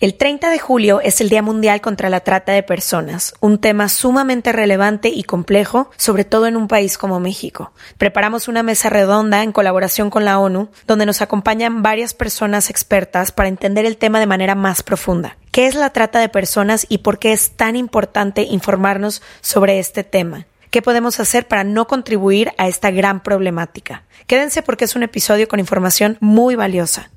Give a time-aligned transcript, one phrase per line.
[0.00, 3.88] El 30 de julio es el Día Mundial contra la Trata de Personas, un tema
[3.88, 7.72] sumamente relevante y complejo, sobre todo en un país como México.
[7.96, 13.32] Preparamos una mesa redonda en colaboración con la ONU, donde nos acompañan varias personas expertas
[13.32, 15.36] para entender el tema de manera más profunda.
[15.50, 20.04] ¿Qué es la trata de personas y por qué es tan importante informarnos sobre este
[20.04, 20.46] tema?
[20.70, 24.04] ¿Qué podemos hacer para no contribuir a esta gran problemática?
[24.28, 27.10] Quédense porque es un episodio con información muy valiosa.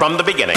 [0.00, 0.56] From the beginning.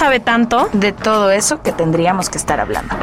[0.01, 0.67] sabe tanto.
[0.73, 2.95] de todo eso que tendríamos que estar hablando.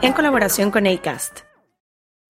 [0.00, 1.40] en colaboración con ACAST.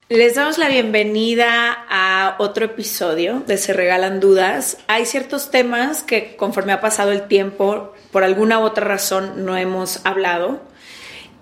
[0.08, 4.78] Les damos la bienvenida a otro episodio de Se Regalan Dudas.
[4.88, 9.56] Hay ciertos temas que conforme ha pasado el tiempo, por alguna u otra razón, no
[9.56, 10.62] hemos hablado.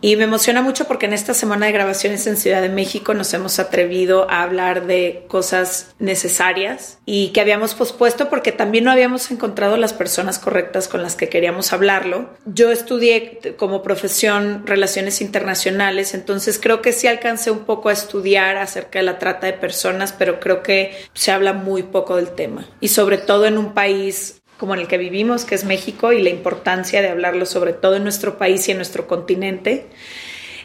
[0.04, 3.32] Y me emociona mucho porque en esta semana de grabaciones en Ciudad de México nos
[3.32, 9.30] hemos atrevido a hablar de cosas necesarias y que habíamos pospuesto porque también no habíamos
[9.30, 12.28] encontrado las personas correctas con las que queríamos hablarlo.
[12.44, 18.58] Yo estudié como profesión relaciones internacionales, entonces creo que sí alcancé un poco a estudiar
[18.58, 22.68] acerca de la trata de personas, pero creo que se habla muy poco del tema.
[22.78, 26.22] Y sobre todo en un país como en el que vivimos, que es México, y
[26.22, 29.86] la importancia de hablarlo sobre todo en nuestro país y en nuestro continente.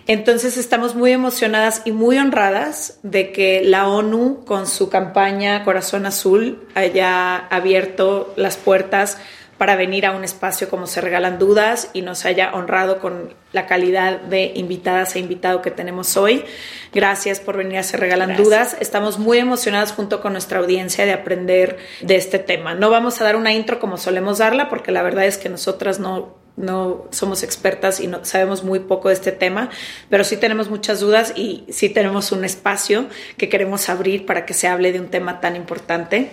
[0.07, 6.07] Entonces estamos muy emocionadas y muy honradas de que la ONU, con su campaña Corazón
[6.07, 9.19] Azul, haya abierto las puertas
[9.59, 13.67] para venir a un espacio como Se Regalan Dudas y nos haya honrado con la
[13.67, 16.45] calidad de invitadas e invitado que tenemos hoy.
[16.93, 18.77] Gracias por venir a Se Regalan Dudas.
[18.79, 22.73] Estamos muy emocionadas junto con nuestra audiencia de aprender de este tema.
[22.73, 25.99] No vamos a dar una intro como solemos darla porque la verdad es que nosotras
[25.99, 29.69] no, no somos expertas y no sabemos muy poco de este tema,
[30.09, 34.53] pero sí tenemos muchas dudas y sí tenemos un espacio que queremos abrir para que
[34.53, 36.31] se hable de un tema tan importante.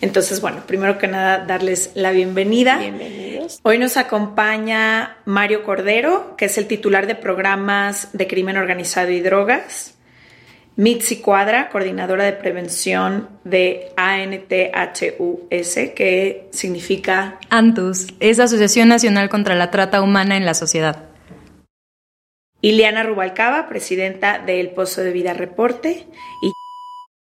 [0.00, 2.78] Entonces, bueno, primero que nada, darles la bienvenida.
[2.78, 3.60] Bienvenidos.
[3.62, 9.20] Hoy nos acompaña Mario Cordero, que es el titular de programas de crimen organizado y
[9.20, 9.94] drogas.
[10.76, 19.70] Mitzi Cuadra, coordinadora de prevención de ANTHUS, que significa ANTUS es Asociación Nacional contra la
[19.70, 21.04] Trata Humana en la Sociedad.
[22.60, 26.06] Ileana Rubalcaba, presidenta de El Pozo de Vida Reporte
[26.42, 26.52] y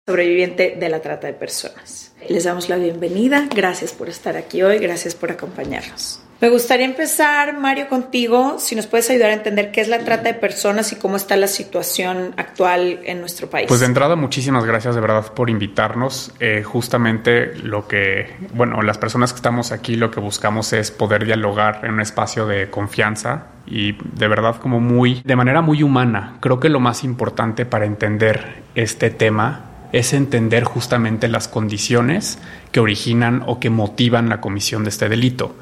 [0.09, 2.15] sobreviviente de la trata de personas.
[2.31, 6.23] Les damos la bienvenida, gracias por estar aquí hoy, gracias por acompañarnos.
[6.41, 10.23] Me gustaría empezar, Mario, contigo, si nos puedes ayudar a entender qué es la trata
[10.23, 13.67] de personas y cómo está la situación actual en nuestro país.
[13.69, 16.33] Pues de entrada, muchísimas gracias de verdad por invitarnos.
[16.41, 21.27] Eh, justamente lo que, bueno, las personas que estamos aquí lo que buscamos es poder
[21.27, 26.39] dialogar en un espacio de confianza y de verdad como muy, de manera muy humana.
[26.41, 32.39] Creo que lo más importante para entender este tema es entender justamente las condiciones
[32.73, 35.57] que originan o que motivan la comisión de este delito.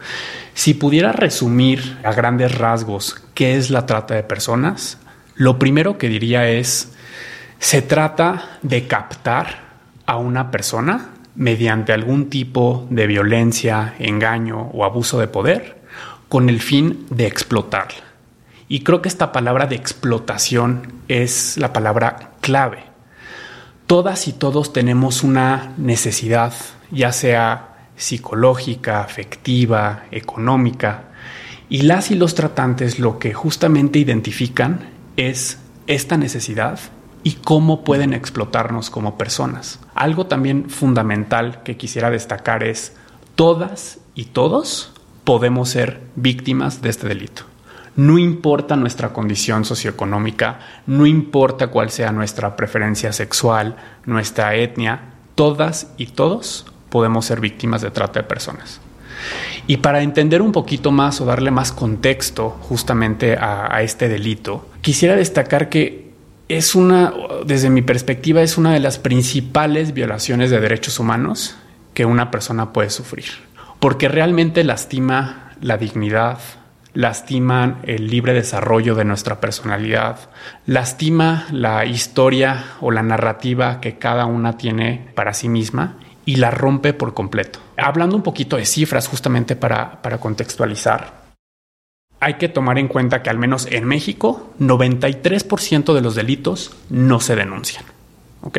[0.54, 4.98] Si pudiera resumir a grandes rasgos qué es la trata de personas,
[5.34, 6.92] lo primero que diría es,
[7.58, 9.66] se trata de captar
[10.06, 15.76] a una persona mediante algún tipo de violencia, engaño o abuso de poder
[16.28, 18.04] con el fin de explotarla.
[18.68, 22.85] Y creo que esta palabra de explotación es la palabra clave
[23.86, 26.52] todas y todos tenemos una necesidad,
[26.90, 31.04] ya sea psicológica, afectiva, económica,
[31.68, 36.78] y las y los tratantes lo que justamente identifican es esta necesidad
[37.22, 39.80] y cómo pueden explotarnos como personas.
[39.94, 42.94] Algo también fundamental que quisiera destacar es
[43.34, 44.92] todas y todos
[45.24, 47.44] podemos ser víctimas de este delito.
[47.96, 55.00] No importa nuestra condición socioeconómica, no importa cuál sea nuestra preferencia sexual, nuestra etnia,
[55.34, 58.80] todas y todos podemos ser víctimas de trata de personas.
[59.66, 65.16] Y para entender un poquito más o darle más contexto justamente a, este delito, quisiera
[65.16, 66.12] destacar que
[66.48, 67.12] es una,
[67.44, 71.56] desde mi perspectiva, es una de las principales violaciones de derechos humanos
[71.94, 73.26] que una persona puede sufrir,
[73.80, 76.38] porque realmente lastima la dignidad,
[76.96, 80.30] lastiman el libre desarrollo de nuestra personalidad,
[80.64, 86.50] lastima la historia o la narrativa que cada una tiene para sí misma y la
[86.50, 87.60] rompe por completo.
[87.76, 91.26] Hablando un poquito de cifras justamente para, para contextualizar,
[92.18, 97.20] hay que tomar en cuenta que al menos en México 93% de los delitos no
[97.20, 97.84] se denuncian.
[98.40, 98.58] ¿Ok?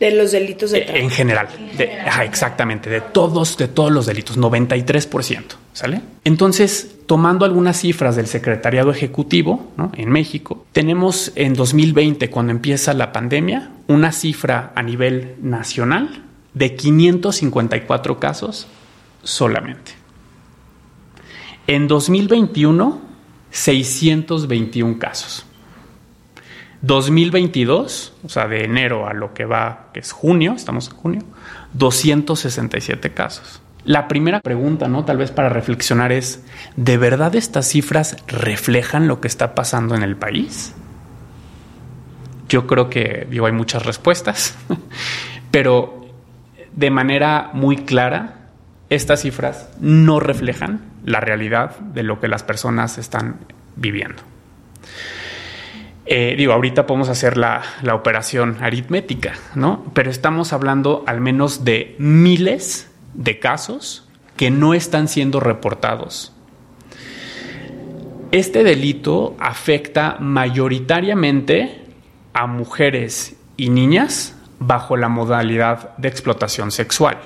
[0.00, 4.38] De los delitos de En general, de, ajá, exactamente, de todos, de todos los delitos,
[4.38, 5.42] 93%,
[5.74, 6.00] ¿sale?
[6.24, 9.92] Entonces, tomando algunas cifras del Secretariado Ejecutivo ¿no?
[9.94, 16.22] en México, tenemos en 2020, cuando empieza la pandemia, una cifra a nivel nacional
[16.54, 18.68] de 554 casos
[19.22, 19.92] solamente.
[21.66, 23.02] En 2021,
[23.50, 25.44] 621 casos.
[26.82, 31.22] 2022, o sea, de enero a lo que va, que es junio, estamos en junio,
[31.74, 33.60] 267 casos.
[33.84, 35.04] La primera pregunta, ¿no?
[35.04, 36.44] Tal vez para reflexionar es,
[36.76, 40.74] ¿de verdad estas cifras reflejan lo que está pasando en el país?
[42.48, 44.56] Yo creo que, digo, hay muchas respuestas,
[45.50, 46.06] pero
[46.72, 48.48] de manera muy clara,
[48.90, 53.38] estas cifras no reflejan la realidad de lo que las personas están
[53.76, 54.22] viviendo.
[56.12, 59.84] Eh, digo, ahorita podemos hacer la, la, operación aritmética, ¿no?
[59.94, 66.34] Pero estamos hablando al menos de miles de casos que no están siendo reportados.
[68.32, 71.84] Este delito afecta mayoritariamente
[72.32, 77.18] a mujeres y niñas bajo la modalidad de explotación sexual.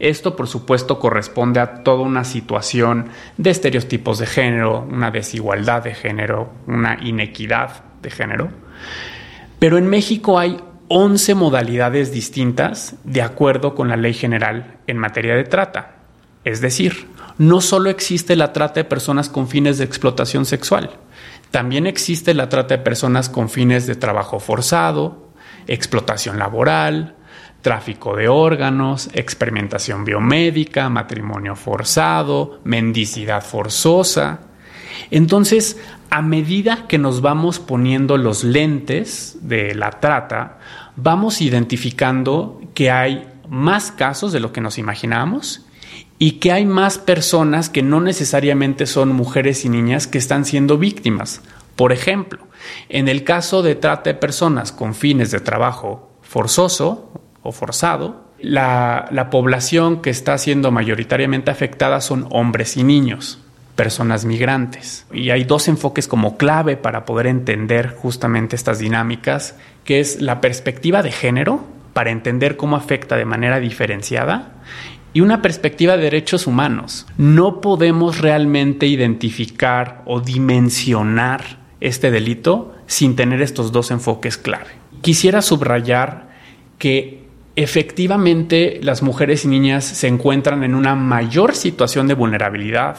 [0.00, 3.08] Esto, por supuesto, corresponde a toda una situación
[3.38, 8.50] de estereotipos de género, una desigualdad de género, una inequidad de género.
[9.58, 10.58] Pero en México hay
[10.88, 15.96] 11 modalidades distintas de acuerdo con la ley general en materia de trata.
[16.44, 20.90] Es decir, no solo existe la trata de personas con fines de explotación sexual,
[21.50, 25.30] también existe la trata de personas con fines de trabajo forzado,
[25.66, 27.16] explotación laboral,
[27.62, 34.40] tráfico de órganos, experimentación biomédica, matrimonio forzado, mendicidad forzosa.
[35.10, 35.78] Entonces,
[36.10, 40.58] a medida que nos vamos poniendo los lentes de la trata,
[40.96, 45.64] vamos identificando que hay más casos de lo que nos imaginábamos
[46.18, 50.78] y que hay más personas que no necesariamente son mujeres y niñas que están siendo
[50.78, 51.42] víctimas.
[51.76, 52.48] Por ejemplo,
[52.88, 57.12] en el caso de trata de personas con fines de trabajo forzoso
[57.42, 63.38] o forzado, la, la población que está siendo mayoritariamente afectada son hombres y niños
[63.78, 65.06] personas migrantes.
[65.12, 69.54] Y hay dos enfoques como clave para poder entender justamente estas dinámicas,
[69.84, 74.50] que es la perspectiva de género, para entender cómo afecta de manera diferenciada,
[75.12, 77.06] y una perspectiva de derechos humanos.
[77.18, 81.44] No podemos realmente identificar o dimensionar
[81.80, 84.72] este delito sin tener estos dos enfoques clave.
[85.02, 86.30] Quisiera subrayar
[86.78, 92.96] que efectivamente las mujeres y niñas se encuentran en una mayor situación de vulnerabilidad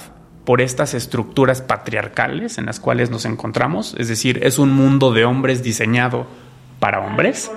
[0.49, 5.23] por estas estructuras patriarcales en las cuales nos encontramos, es decir, es un mundo de
[5.23, 6.25] hombres diseñado
[6.79, 7.51] para hombres.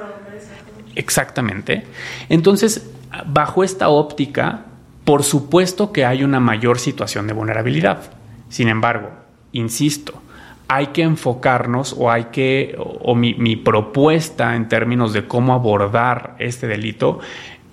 [0.95, 1.87] Exactamente.
[2.29, 2.91] Entonces,
[3.27, 4.67] bajo esta óptica,
[5.07, 8.13] por supuesto que hay una mayor situación de vulnerabilidad.
[8.51, 9.09] Sin embargo,
[9.53, 10.21] insisto,
[10.69, 16.67] hay que enfocarnos o hay que, o, mi propuesta en términos de cómo abordar este
[16.67, 17.21] delito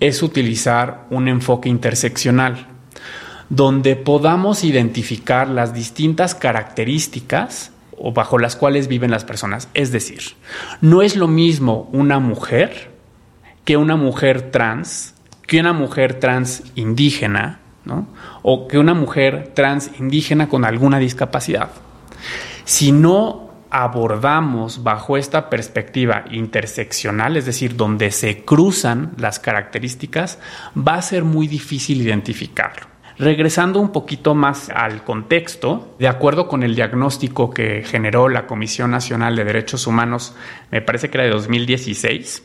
[0.00, 2.68] es utilizar un enfoque interseccional
[3.50, 9.68] donde podamos identificar las distintas características o bajo las cuales viven las personas.
[9.74, 10.20] Es decir,
[10.80, 12.92] no es lo mismo una mujer
[13.64, 15.14] que una mujer trans,
[15.46, 18.06] que una mujer trans indígena, ¿no?
[18.42, 21.70] o que una mujer trans indígena con alguna discapacidad.
[22.64, 30.38] Si no abordamos bajo esta perspectiva interseccional, es decir, donde se cruzan las características,
[30.76, 32.86] va a ser muy difícil identificarlo.
[33.20, 38.92] Regresando un poquito más al contexto, de acuerdo con el diagnóstico que generó la Comisión
[38.92, 40.34] Nacional de Derechos Humanos,
[40.70, 42.42] me parece que era de 2016,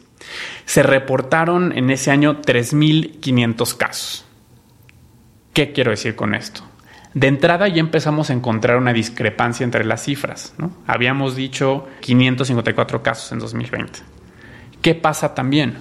[0.66, 4.26] se reportaron en ese año 3.500 casos.
[5.54, 6.64] ¿Qué quiero decir con esto?
[7.14, 10.56] De entrada ya empezamos a encontrar una discrepancia entre las cifras.
[10.58, 10.76] ¿no?
[10.88, 14.00] Habíamos dicho 554 casos en 2020.
[14.82, 15.78] ¿Qué pasa también?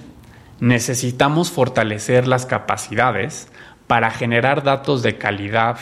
[0.61, 3.49] Necesitamos fortalecer las capacidades
[3.87, 5.77] para generar datos de calidad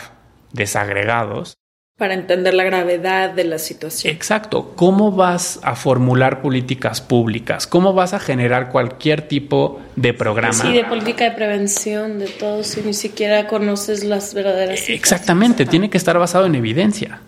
[0.51, 1.57] desagregados
[1.97, 4.13] para entender la gravedad de la situación.
[4.13, 4.73] Exacto.
[4.75, 7.67] ¿Cómo vas a formular políticas públicas?
[7.67, 10.53] ¿Cómo vas a generar cualquier tipo de programa?
[10.53, 14.97] Sí, de política de prevención, de todo, si ni siquiera conoces las verdaderas cifras.
[14.97, 17.21] Exactamente, tiene que estar basado en evidencia.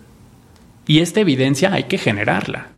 [0.86, 2.72] Y esta evidencia hay que generarla.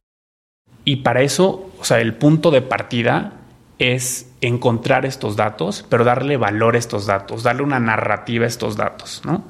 [0.84, 3.32] Y para eso, o sea, el punto de partida
[3.78, 8.76] es encontrar estos datos, pero darle valor a estos datos, darle una narrativa a estos
[8.76, 9.44] datos, ¿no?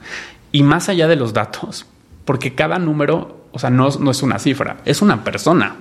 [0.53, 1.87] Y más allá de los datos,
[2.25, 5.77] porque cada número, o sea, no, no es una cifra, es una persona.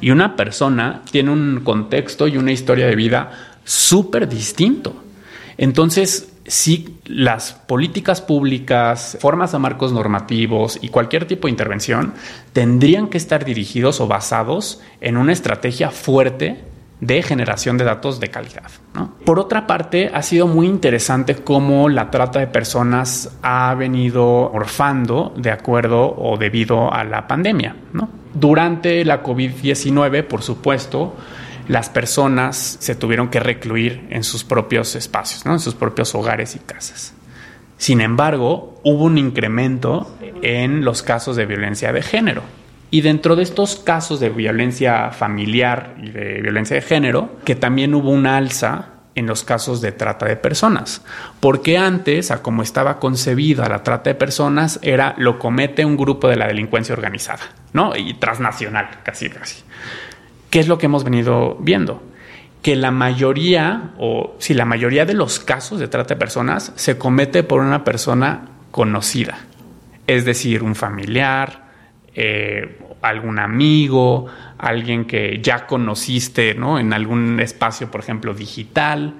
[0.00, 4.94] Y una persona tiene un contexto y una historia de vida súper distinto.
[5.56, 12.14] Entonces, sí, las políticas públicas, formas de marcos normativos y cualquier tipo de intervención
[12.52, 16.64] tendrían que estar dirigidos o basados en una estrategia fuerte
[17.06, 18.70] de generación de datos de calidad.
[19.24, 25.34] Por otra parte, ha sido muy interesante cómo la trata de personas ha venido orfando
[25.36, 27.76] de acuerdo o debido a la pandemia.
[28.32, 31.14] Durante la COVID-19, por supuesto,
[31.68, 36.58] las personas se tuvieron que recluir en sus propios espacios, en sus propios hogares y
[36.58, 37.14] casas.
[37.76, 42.42] Sin embargo, hubo un incremento en los casos de violencia de género.
[42.90, 47.94] Y dentro de estos casos de violencia familiar y de violencia de género, que también
[47.94, 51.02] hubo un alza en los casos de trata de personas.
[51.40, 56.28] Porque antes, a como estaba concebida la trata de personas, era lo comete un grupo
[56.28, 57.96] de la delincuencia organizada, ¿no?
[57.96, 59.62] Y transnacional, casi, casi.
[60.50, 62.02] ¿Qué es lo que hemos venido viendo?
[62.62, 66.98] Que la mayoría, o si la mayoría de los casos de trata de personas se
[66.98, 69.38] comete por una persona conocida.
[70.06, 71.63] Es decir, un familiar,
[72.14, 74.26] eh, algún amigo,
[74.58, 76.78] alguien que ya conociste ¿no?
[76.78, 79.14] en algún espacio, por ejemplo, digital.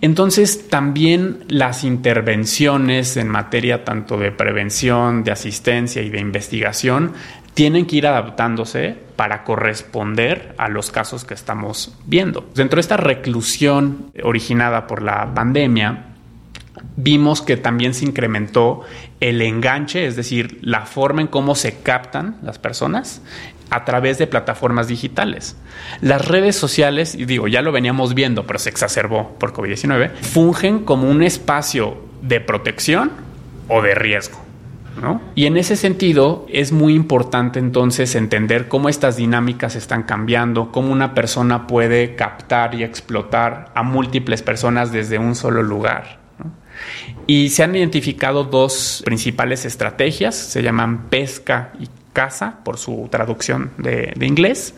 [0.00, 7.12] Entonces, también las intervenciones en materia tanto de prevención, de asistencia y de investigación
[7.54, 12.48] tienen que ir adaptándose para corresponder a los casos que estamos viendo.
[12.54, 16.09] Dentro de esta reclusión originada por la pandemia,
[16.96, 18.82] vimos que también se incrementó
[19.20, 23.22] el enganche, es decir, la forma en cómo se captan las personas
[23.70, 25.56] a través de plataformas digitales.
[26.00, 30.80] Las redes sociales, y digo, ya lo veníamos viendo, pero se exacerbó por COVID-19, fungen
[30.80, 33.12] como un espacio de protección
[33.68, 34.38] o de riesgo.
[35.00, 35.22] ¿No?
[35.34, 40.92] Y en ese sentido es muy importante entonces entender cómo estas dinámicas están cambiando, cómo
[40.92, 46.19] una persona puede captar y explotar a múltiples personas desde un solo lugar.
[47.26, 53.70] Y se han identificado dos principales estrategias, se llaman pesca y casa, por su traducción
[53.78, 54.74] de, inglés,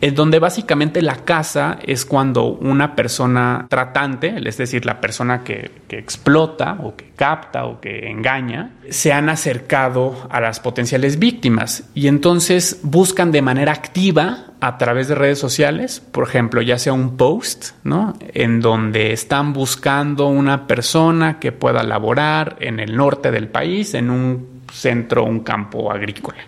[0.00, 5.82] en donde básicamente la casa es cuando una persona tratante, es decir, la persona que,
[5.92, 12.08] explota o que capta o que engaña, se han acercado a las potenciales víctimas y
[12.08, 17.18] entonces buscan de manera activa a través de redes sociales, por ejemplo, ya sea un
[17.18, 18.14] post, ¿no?
[18.32, 24.08] En donde están buscando una persona que pueda laborar en el norte del país, en
[24.08, 26.38] un centro, un campo agrícola,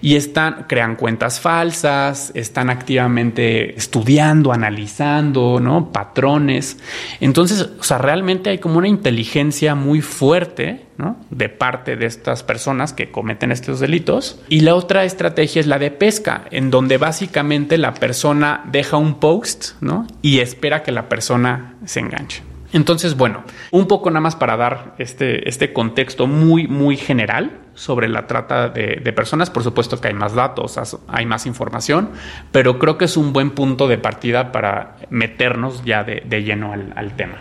[0.00, 5.92] y están, crean cuentas falsas, están activamente estudiando, analizando, ¿no?
[5.92, 6.78] Patrones.
[7.20, 11.16] Entonces, o sea, realmente hay como una inteligencia muy fuerte, ¿no?
[11.30, 14.40] De parte de estas personas que cometen estos delitos.
[14.48, 19.20] Y la otra estrategia es la de pesca, en donde básicamente la persona deja un
[19.20, 20.06] post, ¿no?
[20.22, 22.42] Y espera que la persona se enganche.
[22.72, 28.08] Entonces, bueno, un poco nada más para dar este, este contexto muy, muy general sobre
[28.08, 29.50] la trata de, personas.
[29.50, 32.10] Por supuesto que hay más datos, hay más información,
[32.52, 37.16] pero creo que es un buen punto de partida para meternos ya de, lleno al,
[37.16, 37.40] tema.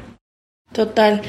[0.72, 1.22] Total.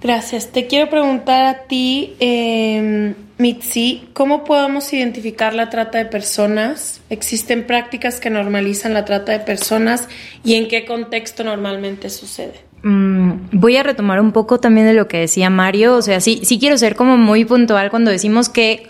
[0.00, 0.52] Gracias.
[0.52, 7.00] Te quiero preguntar a ti, eh, Mitzi, ¿cómo podemos identificar la trata de personas?
[7.10, 10.08] ¿Existen prácticas que normalizan la trata de personas
[10.44, 12.67] y en qué contexto normalmente sucede?
[12.82, 15.96] Mm, voy a retomar un poco también de lo que decía Mario.
[15.96, 18.88] O sea, sí, sí quiero ser como muy puntual cuando decimos que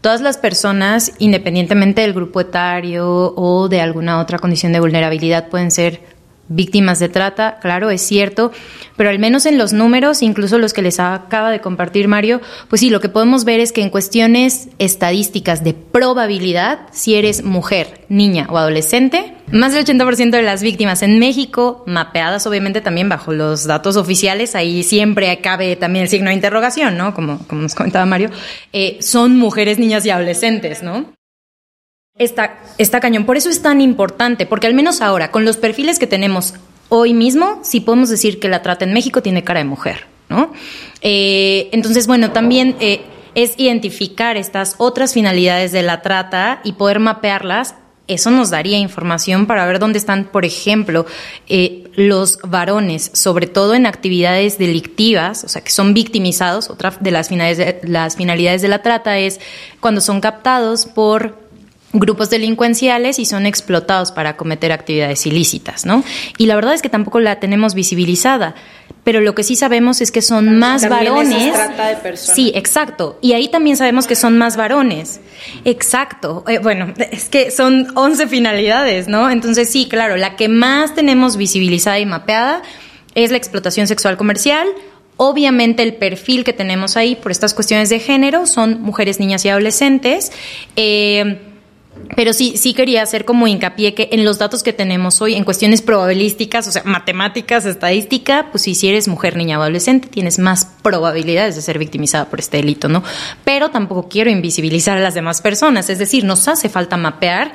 [0.00, 5.70] todas las personas, independientemente del grupo etario o de alguna otra condición de vulnerabilidad, pueden
[5.70, 6.00] ser
[6.50, 8.50] víctimas de trata, claro, es cierto,
[8.96, 12.80] pero al menos en los números, incluso los que les acaba de compartir Mario, pues
[12.80, 18.04] sí, lo que podemos ver es que en cuestiones estadísticas de probabilidad, si eres mujer,
[18.08, 23.32] niña o adolescente, más del 80% de las víctimas en México, mapeadas obviamente también bajo
[23.32, 27.14] los datos oficiales, ahí siempre cabe también el signo de interrogación, ¿no?
[27.14, 28.30] Como, como nos comentaba Mario,
[28.72, 31.06] eh, son mujeres, niñas y adolescentes, ¿no?
[32.20, 33.24] Está, está cañón.
[33.24, 36.52] Por eso es tan importante, porque al menos ahora, con los perfiles que tenemos
[36.90, 40.52] hoy mismo, sí podemos decir que la trata en México tiene cara de mujer, ¿no?
[41.00, 43.00] Eh, entonces, bueno, también eh,
[43.34, 47.74] es identificar estas otras finalidades de la trata y poder mapearlas.
[48.06, 51.06] Eso nos daría información para ver dónde están, por ejemplo,
[51.48, 56.68] eh, los varones, sobre todo en actividades delictivas, o sea, que son victimizados.
[56.68, 59.40] Otra de las finalidades las finalidades de la trata es
[59.80, 61.39] cuando son captados por
[61.92, 66.04] grupos delincuenciales y son explotados para cometer actividades ilícitas, ¿no?
[66.38, 68.54] Y la verdad es que tampoco la tenemos visibilizada,
[69.02, 71.52] pero lo que sí sabemos es que son más varones.
[71.52, 72.36] trata de personas.
[72.36, 73.18] Sí, exacto.
[73.20, 75.20] Y ahí también sabemos que son más varones.
[75.64, 76.44] Exacto.
[76.46, 79.30] Eh, bueno, es que son 11 finalidades, ¿no?
[79.30, 82.62] Entonces sí, claro, la que más tenemos visibilizada y mapeada
[83.16, 84.68] es la explotación sexual comercial,
[85.22, 89.50] Obviamente el perfil que tenemos ahí por estas cuestiones de género son mujeres, niñas y
[89.50, 90.32] adolescentes.
[90.76, 91.49] Eh,
[92.16, 95.44] pero sí, sí quería hacer como hincapié que en los datos que tenemos hoy, en
[95.44, 100.64] cuestiones probabilísticas, o sea, matemáticas, estadística, pues si eres mujer, niña o adolescente, tienes más
[100.82, 103.02] probabilidades de ser victimizada por este delito, ¿no?
[103.44, 107.52] Pero tampoco quiero invisibilizar a las demás personas, es decir, nos hace falta mapear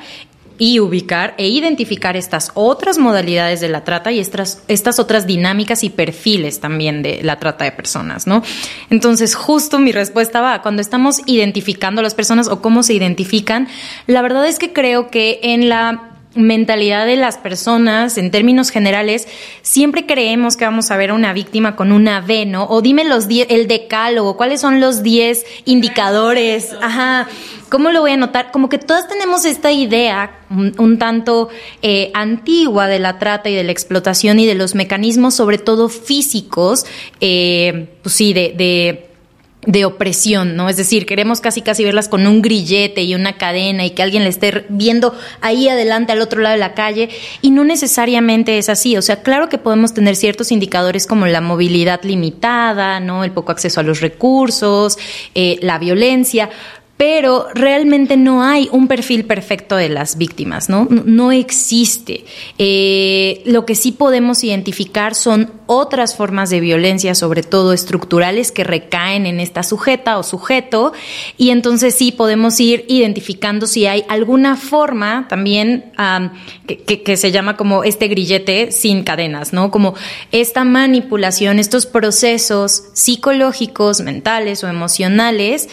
[0.58, 5.84] y ubicar e identificar estas otras modalidades de la trata y estas, estas otras dinámicas
[5.84, 8.42] y perfiles también de la trata de personas, ¿no?
[8.90, 13.68] Entonces, justo mi respuesta va, cuando estamos identificando a las personas o cómo se identifican,
[14.06, 19.26] la verdad es que creo que en la mentalidad de las personas, en términos generales,
[19.62, 22.64] siempre creemos que vamos a ver a una víctima con una V, ¿no?
[22.64, 27.28] O dime los diez, el decálogo, cuáles son los 10 indicadores, ajá,
[27.68, 28.50] ¿cómo lo voy a notar?
[28.52, 31.48] Como que todas tenemos esta idea un, tanto
[31.82, 35.88] eh, antigua de la trata y de la explotación y de los mecanismos, sobre todo
[35.88, 36.86] físicos,
[37.20, 39.15] eh, pues sí, de de
[39.84, 40.68] opresión, ¿no?
[40.68, 44.22] Es decir, queremos casi casi verlas con un grillete y una cadena y que alguien
[44.22, 47.08] le esté viendo ahí adelante al otro lado de la calle
[47.42, 48.96] y no necesariamente es así.
[48.96, 53.24] O sea, claro que podemos tener ciertos indicadores como la movilidad limitada, ¿no?
[53.24, 54.98] El poco acceso a los recursos,
[55.34, 56.50] eh, la violencia,
[56.96, 60.88] pero realmente no hay un perfil perfecto de las víctimas, ¿no?
[60.90, 62.24] No existe.
[62.58, 68.64] Eh, lo que sí podemos identificar son otras formas de violencia, sobre todo estructurales, que
[68.64, 70.94] recaen en esta sujeta o sujeto,
[71.36, 75.92] y entonces sí podemos ir identificando si hay alguna forma también
[76.66, 79.70] que, que se llama como este grillete sin cadenas, ¿no?
[79.70, 79.94] Como
[80.32, 85.68] esta manipulación, estos procesos psicológicos, mentales o emocionales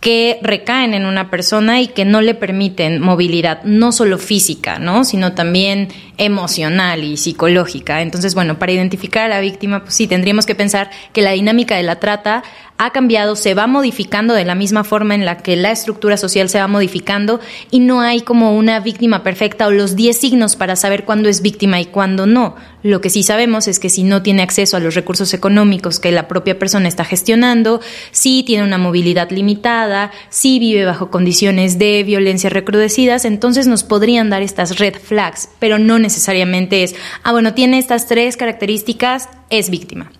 [0.00, 5.04] que recaen en una persona y que no le permiten movilidad, no solo física, ¿no?
[5.04, 8.00] sino también emocional y psicológica.
[8.00, 11.76] Entonces, bueno, para identificar a la víctima, pues sí, tendríamos que pensar que la dinámica
[11.76, 12.44] de la trata
[12.78, 16.48] ha cambiado, se va modificando de la misma forma en la que la estructura social
[16.48, 17.40] se va modificando
[17.72, 21.42] y no hay como una víctima perfecta o los 10 signos para saber cuándo es
[21.42, 22.54] víctima y cuándo no.
[22.82, 26.12] Lo que sí sabemos es que si no tiene acceso a los recursos económicos que
[26.12, 27.80] la propia persona está gestionando,
[28.12, 34.30] si tiene una movilidad limitada, si vive bajo condiciones de violencia recrudecidas, entonces nos podrían
[34.30, 39.70] dar estas red flags, pero no necesariamente es, ah, bueno, tiene estas tres características, es
[39.70, 40.12] víctima.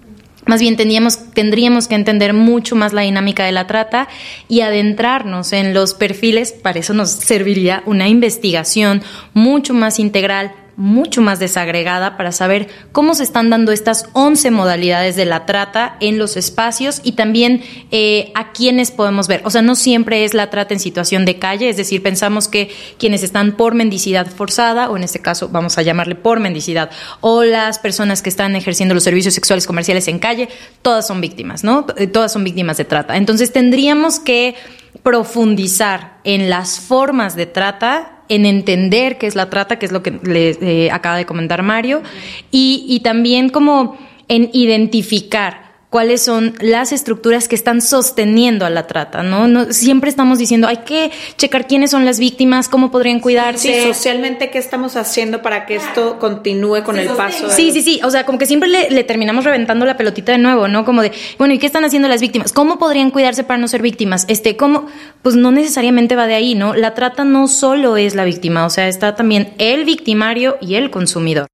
[0.48, 4.08] Más bien tendríamos, tendríamos que entender mucho más la dinámica de la trata
[4.48, 6.52] y adentrarnos en los perfiles.
[6.52, 9.02] Para eso nos serviría una investigación
[9.34, 15.16] mucho más integral, mucho más desagregada para saber cómo se están dando estas 11 modalidades
[15.16, 19.42] de la trata en los espacios y también eh, a quienes podemos ver.
[19.44, 22.70] O sea, no siempre es la trata en situación de calle, es decir, pensamos que
[22.96, 27.42] quienes están por mendicidad forzada, o en este caso vamos a llamarle por mendicidad, o
[27.42, 30.48] las personas que están ejerciendo los servicios sexuales comerciales en calle,
[30.82, 31.86] todas son víctimas, ¿no?
[31.96, 33.16] Eh, todas son víctimas de trata.
[33.16, 34.54] Entonces tendríamos que
[35.02, 40.02] profundizar en las formas de trata en entender qué es la trata, que es lo
[40.02, 42.02] que le eh, acaba de comentar Mario,
[42.50, 43.96] y, y también como
[44.28, 49.48] en identificar cuáles son las estructuras que están sosteniendo a la trata, ¿no?
[49.48, 49.72] ¿no?
[49.72, 53.82] Siempre estamos diciendo, hay que checar quiénes son las víctimas, cómo podrían cuidarse.
[53.82, 57.50] Sí, socialmente, ¿qué estamos haciendo para que esto continúe con el paso?
[57.50, 60.38] Sí, sí, sí, o sea, como que siempre le, le, terminamos reventando la pelotita de
[60.38, 60.84] nuevo, ¿no?
[60.84, 62.52] Como de, bueno, ¿y qué están haciendo las víctimas?
[62.52, 64.26] ¿Cómo podrían cuidarse para no ser víctimas?
[64.28, 64.86] Este, ¿cómo?
[65.22, 66.74] Pues no necesariamente va de ahí, ¿no?
[66.74, 70.90] La trata no solo es la víctima, o sea, está también el victimario y el
[70.90, 71.46] consumidor.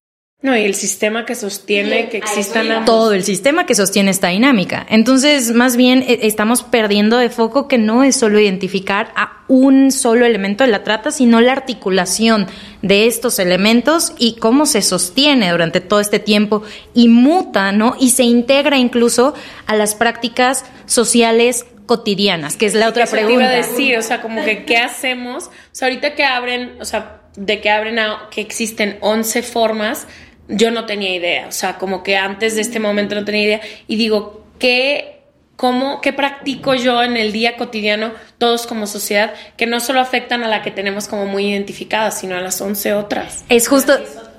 [0.45, 2.85] No, y el sistema que sostiene que existan ambos.
[2.85, 4.85] todo el sistema que sostiene esta dinámica.
[4.91, 9.91] Entonces, más bien eh, estamos perdiendo de foco que no es solo identificar a un
[9.91, 12.47] solo elemento de la trata, sino la articulación
[12.83, 17.97] de estos elementos y cómo se sostiene durante todo este tiempo y muta, ¿no?
[17.99, 19.33] Y se integra incluso
[19.65, 23.45] a las prácticas sociales cotidianas, que es la otra Eso te pregunta.
[23.45, 26.85] iba a decir, o sea, como que qué hacemos, o sea, ahorita que abren, o
[26.85, 30.07] sea, de que abren a, que existen 11 formas,
[30.49, 33.61] yo no tenía idea, o sea, como que antes de este momento no tenía idea
[33.87, 35.15] y digo, ¿qué
[35.57, 40.43] cómo qué practico yo en el día cotidiano todos como sociedad que no solo afectan
[40.43, 43.45] a la que tenemos como muy identificada, sino a las 11 otras?
[43.49, 43.95] Es justo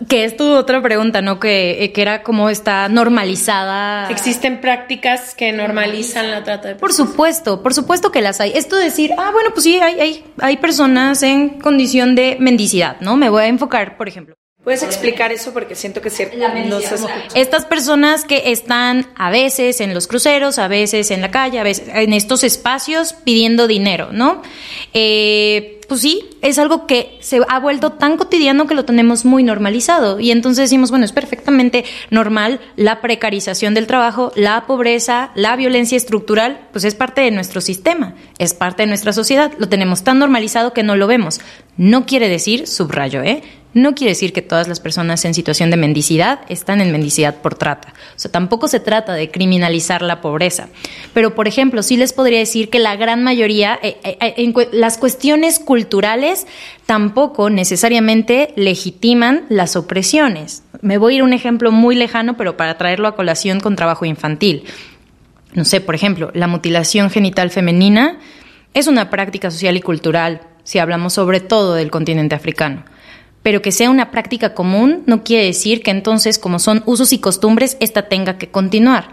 [0.10, 1.40] que es tu otra pregunta, ¿no?
[1.40, 4.10] Que, eh, que era cómo está normalizada.
[4.10, 8.52] Existen prácticas que normalizan la trata de Por supuesto, por supuesto que las hay.
[8.56, 12.98] Esto de decir, ah, bueno, pues sí, hay, hay, hay personas en condición de mendicidad,
[13.00, 13.16] ¿no?
[13.16, 14.36] Me voy a enfocar, por ejemplo.
[14.66, 15.54] ¿Puedes explicar eso?
[15.54, 17.14] Porque siento que no se escucha.
[17.36, 21.64] Estas personas que están a veces en los cruceros, a veces en la calle, a
[21.64, 24.42] veces en estos espacios pidiendo dinero, ¿no?
[24.96, 29.44] Eh, pues sí, es algo que se ha vuelto tan cotidiano que lo tenemos muy
[29.44, 30.20] normalizado.
[30.20, 35.96] Y entonces decimos, bueno, es perfectamente normal la precarización del trabajo, la pobreza, la violencia
[35.96, 39.52] estructural, pues es parte de nuestro sistema, es parte de nuestra sociedad.
[39.60, 41.40] Lo tenemos tan normalizado que no lo vemos.
[41.78, 43.44] No quiere decir, subrayo, ¿eh?
[43.76, 47.56] No quiere decir que todas las personas en situación de mendicidad están en mendicidad por
[47.56, 47.90] trata.
[48.16, 50.70] O sea, tampoco se trata de criminalizar la pobreza.
[51.14, 54.54] Pero, por ejemplo, sí les podría decir que la gran mayoría, eh, eh, eh, en
[54.72, 56.48] las cuestiones culturales
[56.86, 60.64] tampoco necesariamente legitiman las opresiones.
[60.80, 63.76] Me voy a ir a un ejemplo muy lejano, pero para traerlo a colación con
[63.76, 64.64] trabajo infantil.
[65.54, 68.20] No sé, por ejemplo, la mutilación genital femenina
[68.74, 72.86] es una práctica social y cultural, si hablamos sobre todo del continente africano.
[73.46, 77.20] Pero que sea una práctica común no quiere decir que entonces, como son usos y
[77.20, 79.10] costumbres, esta tenga que continuar.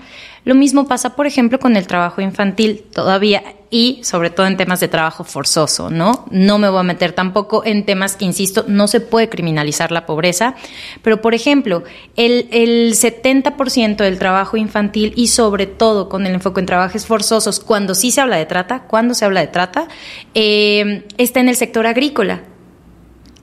[0.46, 4.80] Lo mismo pasa, por ejemplo, con el trabajo infantil todavía y sobre todo en temas
[4.80, 6.24] de trabajo forzoso, ¿no?
[6.30, 10.06] No me voy a meter tampoco en temas que, insisto, no se puede criminalizar la
[10.06, 10.54] pobreza,
[11.02, 11.84] pero, por ejemplo,
[12.16, 17.60] el, el 70% del trabajo infantil y sobre todo con el enfoque en trabajos forzosos,
[17.60, 19.88] cuando sí se habla de trata, cuando se habla de trata,
[20.32, 22.44] eh, está en el sector agrícola.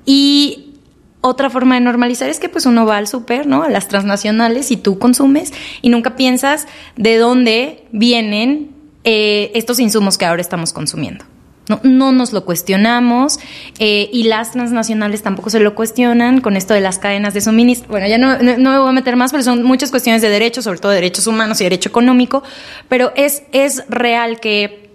[0.04, 0.69] Y
[1.22, 3.64] otra forma de normalizar es que pues uno va al súper, ¿no?
[3.64, 8.72] A las transnacionales y tú consumes y nunca piensas de dónde vienen
[9.04, 11.26] eh, estos insumos que ahora estamos consumiendo.
[11.68, 13.40] No, no nos lo cuestionamos
[13.78, 17.90] eh, y las transnacionales tampoco se lo cuestionan con esto de las cadenas de suministro.
[17.90, 20.30] Bueno, ya no, no, no me voy a meter más, pero son muchas cuestiones de
[20.30, 22.44] derechos, sobre todo de derechos humanos y derecho económico,
[22.88, 24.90] pero es, es real que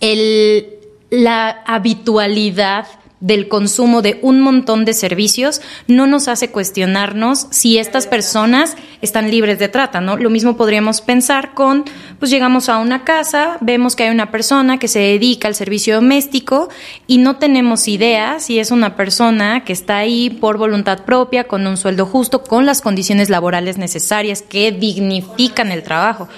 [0.00, 0.68] el,
[1.10, 2.86] la habitualidad
[3.24, 9.30] del consumo de un montón de servicios no nos hace cuestionarnos si estas personas están
[9.30, 10.18] libres de trata, ¿no?
[10.18, 11.86] Lo mismo podríamos pensar con,
[12.18, 15.94] pues llegamos a una casa, vemos que hay una persona que se dedica al servicio
[15.94, 16.68] doméstico
[17.06, 21.66] y no tenemos idea si es una persona que está ahí por voluntad propia, con
[21.66, 26.28] un sueldo justo, con las condiciones laborales necesarias que dignifican el trabajo.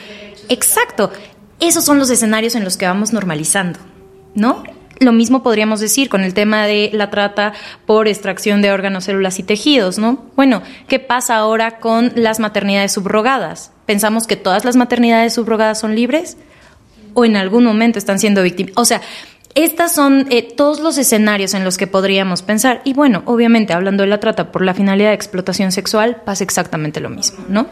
[0.48, 1.10] Exacto.
[1.58, 3.80] Esos son los escenarios en los que vamos normalizando,
[4.36, 4.62] ¿no?
[4.98, 7.52] Lo mismo podríamos decir con el tema de la trata
[7.84, 10.24] por extracción de órganos, células y tejidos, ¿no?
[10.36, 13.72] Bueno, ¿qué pasa ahora con las maternidades subrogadas?
[13.84, 16.38] ¿Pensamos que todas las maternidades subrogadas son libres?
[17.12, 18.72] ¿O en algún momento están siendo víctimas?
[18.76, 19.02] O sea,
[19.54, 22.80] estos son eh, todos los escenarios en los que podríamos pensar.
[22.84, 27.00] Y bueno, obviamente, hablando de la trata por la finalidad de explotación sexual, pasa exactamente
[27.00, 27.66] lo mismo, ¿no?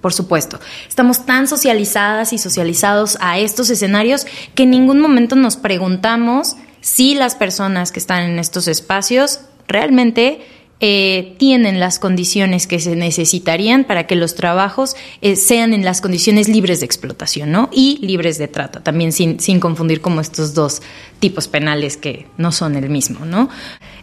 [0.00, 0.58] Por supuesto,
[0.88, 7.14] estamos tan socializadas y socializados a estos escenarios que en ningún momento nos preguntamos si
[7.14, 10.40] las personas que están en estos espacios realmente
[10.82, 16.00] eh, tienen las condiciones que se necesitarían para que los trabajos eh, sean en las
[16.00, 17.68] condiciones libres de explotación, ¿no?
[17.70, 20.80] Y libres de trata, también sin, sin confundir como estos dos
[21.18, 23.50] tipos penales que no son el mismo, ¿no?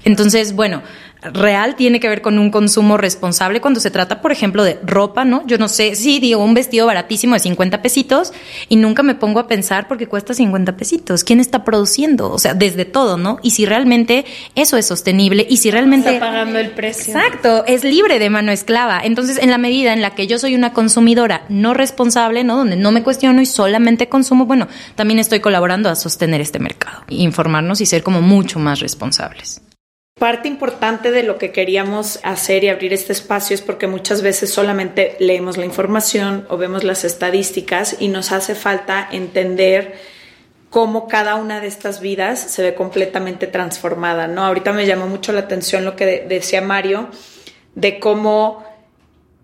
[0.04, 0.84] Entonces, bueno,
[1.22, 5.26] real tiene que ver con un consumo responsable cuando se trata, por ejemplo, de ropa,
[5.26, 5.46] ¿no?
[5.48, 8.34] Yo no sé, sí, digo, un vestido baratísimo de 50 pesitos
[8.70, 11.24] y nunca me pongo a pensar porque cuesta 50 pesitos.
[11.24, 12.32] ¿Quién está produciendo?
[12.32, 13.40] O sea, desde todo, ¿no?
[13.42, 14.26] Y si realmente
[14.56, 16.14] eso es sostenible y si realmente...
[16.14, 17.14] Está pagando el precio.
[17.14, 19.02] Exacto, es libre de mano esclava.
[19.04, 22.58] Entonces, en la medida en la que yo soy una consumidora no responsable, ¿no?
[22.58, 27.04] Donde no me cuestiono y solamente consumo, bueno, también estoy colaborando a sostener este mercado,
[27.10, 29.62] informarnos y ser como mucho más responsables.
[30.20, 34.52] Parte importante de lo que queríamos hacer y abrir este espacio es porque muchas veces
[34.52, 39.96] solamente leemos la información o vemos las estadísticas y nos hace falta entender
[40.72, 44.44] cómo cada una de estas vidas se ve completamente transformada, ¿no?
[44.44, 47.10] Ahorita me llamó mucho la atención lo que de- decía Mario
[47.76, 48.66] de cómo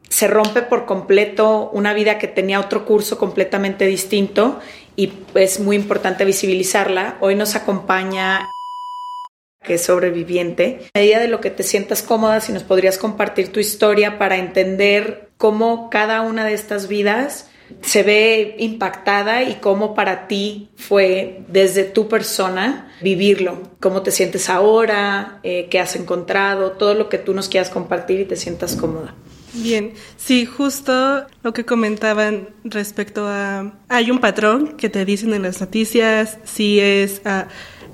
[0.09, 4.59] se rompe por completo una vida que tenía otro curso completamente distinto
[4.95, 7.17] y es muy importante visibilizarla.
[7.19, 8.49] Hoy nos acompaña
[9.63, 10.81] que es sobreviviente.
[10.93, 14.37] A medida de lo que te sientas cómoda, si nos podrías compartir tu historia para
[14.37, 17.49] entender cómo cada una de estas vidas
[17.81, 24.49] se ve impactada y cómo para ti fue desde tu persona vivirlo, cómo te sientes
[24.49, 28.75] ahora, eh, qué has encontrado, todo lo que tú nos quieras compartir y te sientas
[28.75, 29.15] cómoda.
[29.53, 33.73] Bien, sí, justo lo que comentaban respecto a...
[33.87, 37.21] Hay un patrón que te dicen en las noticias, si es...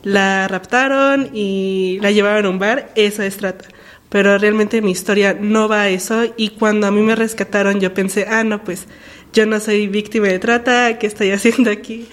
[0.04, 3.68] la raptaron y la llevaron a un bar, eso es trata.
[4.10, 7.94] Pero realmente mi historia no va a eso y cuando a mí me rescataron yo
[7.94, 8.88] pensé, ah, no, pues
[9.34, 12.08] yo no soy víctima de trata, ¿qué estoy haciendo aquí?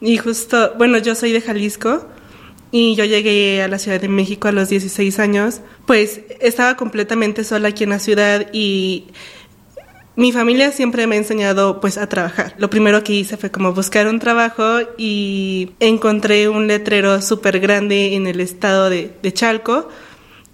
[0.00, 2.06] Y justo, bueno, yo soy de Jalisco
[2.72, 7.44] y yo llegué a la Ciudad de México a los 16 años, pues estaba completamente
[7.44, 9.06] sola aquí en la ciudad y
[10.16, 12.54] mi familia siempre me ha enseñado pues a trabajar.
[12.58, 18.14] Lo primero que hice fue como buscar un trabajo y encontré un letrero súper grande
[18.14, 19.88] en el estado de, Chalco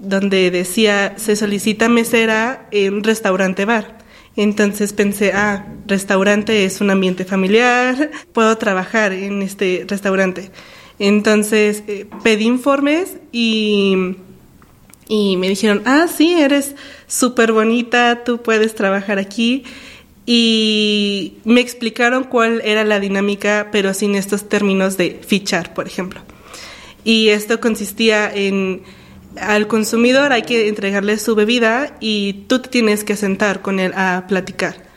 [0.00, 3.98] donde decía se solicita mesera en restaurante bar.
[4.34, 10.50] Entonces pensé, ah, restaurante es un ambiente familiar, puedo trabajar en este restaurante.
[10.98, 14.16] Entonces eh, pedí informes y
[15.08, 16.74] y me dijeron, ah, sí, eres
[17.06, 19.64] súper bonita, tú puedes trabajar aquí.
[20.24, 26.20] Y me explicaron cuál era la dinámica, pero sin estos términos de fichar, por ejemplo.
[27.04, 28.82] Y esto consistía en,
[29.40, 33.92] al consumidor hay que entregarle su bebida y tú te tienes que sentar con él
[33.96, 34.92] a platicar.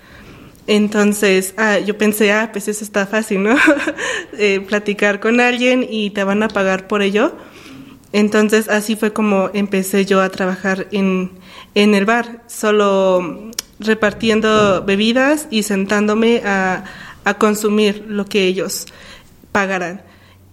[0.67, 3.55] Entonces, ah, yo pensé, ah, pues eso está fácil, ¿no?
[4.37, 7.35] eh, platicar con alguien y te van a pagar por ello.
[8.11, 11.31] Entonces así fue como empecé yo a trabajar en,
[11.73, 16.85] el bar, solo repartiendo bebidas y sentándome a,
[17.39, 18.85] consumir lo que ellos
[19.51, 20.03] pagaran.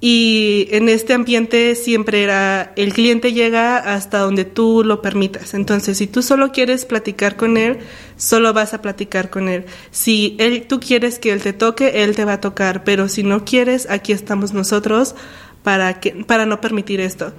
[0.01, 5.55] Y en este ambiente siempre era, el cliente llega hasta donde tú lo permitas.
[5.55, 7.79] Entonces, si tú solo quieres platicar con él,
[8.17, 9.67] solo vas a platicar con él.
[9.93, 12.83] Si él, tú quieres que él te toque, él te va a tocar.
[12.83, 15.15] Pero si no quieres, aquí estamos nosotros
[15.62, 17.33] para, que, para no permitir esto.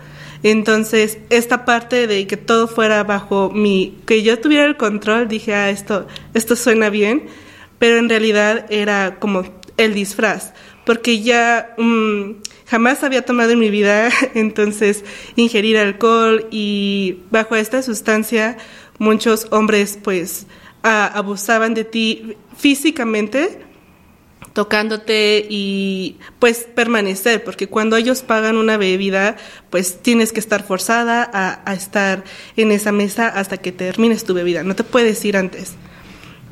[0.44, 5.54] Entonces, esta parte de que todo fuera bajo mi, que yo tuviera el control, dije,
[5.54, 7.28] ah, esto, esto suena bien,
[7.80, 9.44] pero en realidad era como
[9.78, 10.54] el disfraz,
[10.86, 15.04] porque ya mm, jamás había tomado en mi vida, entonces
[15.36, 18.58] ingerir alcohol y bajo esta sustancia
[19.00, 20.46] muchos hombres pues
[20.84, 23.63] abusaban de ti físicamente
[24.54, 29.36] tocándote y pues permanecer, porque cuando ellos pagan una bebida,
[29.70, 32.24] pues tienes que estar forzada a, estar
[32.56, 35.74] en esa mesa hasta que termines tu bebida, no te puedes ir antes.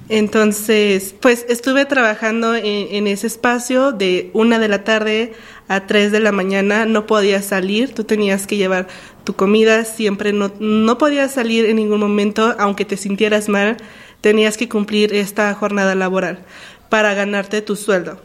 [0.09, 5.31] Entonces, pues estuve trabajando en, ese espacio de una de la tarde
[5.69, 8.87] a tres de la mañana, no podías salir, tú tenías que llevar
[9.23, 13.77] tu comida, siempre no, no podías salir en ningún momento, aunque te sintieras mal,
[14.19, 16.43] tenías que cumplir esta jornada laboral
[16.91, 18.19] para ganarte tu sueldo.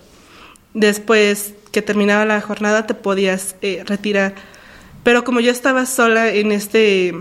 [0.75, 4.35] Después que terminaba la jornada te podías eh, retirar.
[5.05, 7.15] Pero como yo estaba sola en este,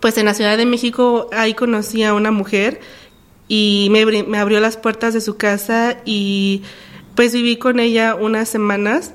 [0.00, 2.78] pues en la Ciudad de México, ahí conocí a una mujer
[3.48, 6.62] y me, abrió las puertas de su casa y
[7.14, 9.14] pues viví con ella unas semanas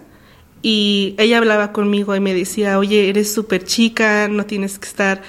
[0.63, 5.21] y ella hablaba conmigo y me decía, oye, eres súper chica, no tienes que estar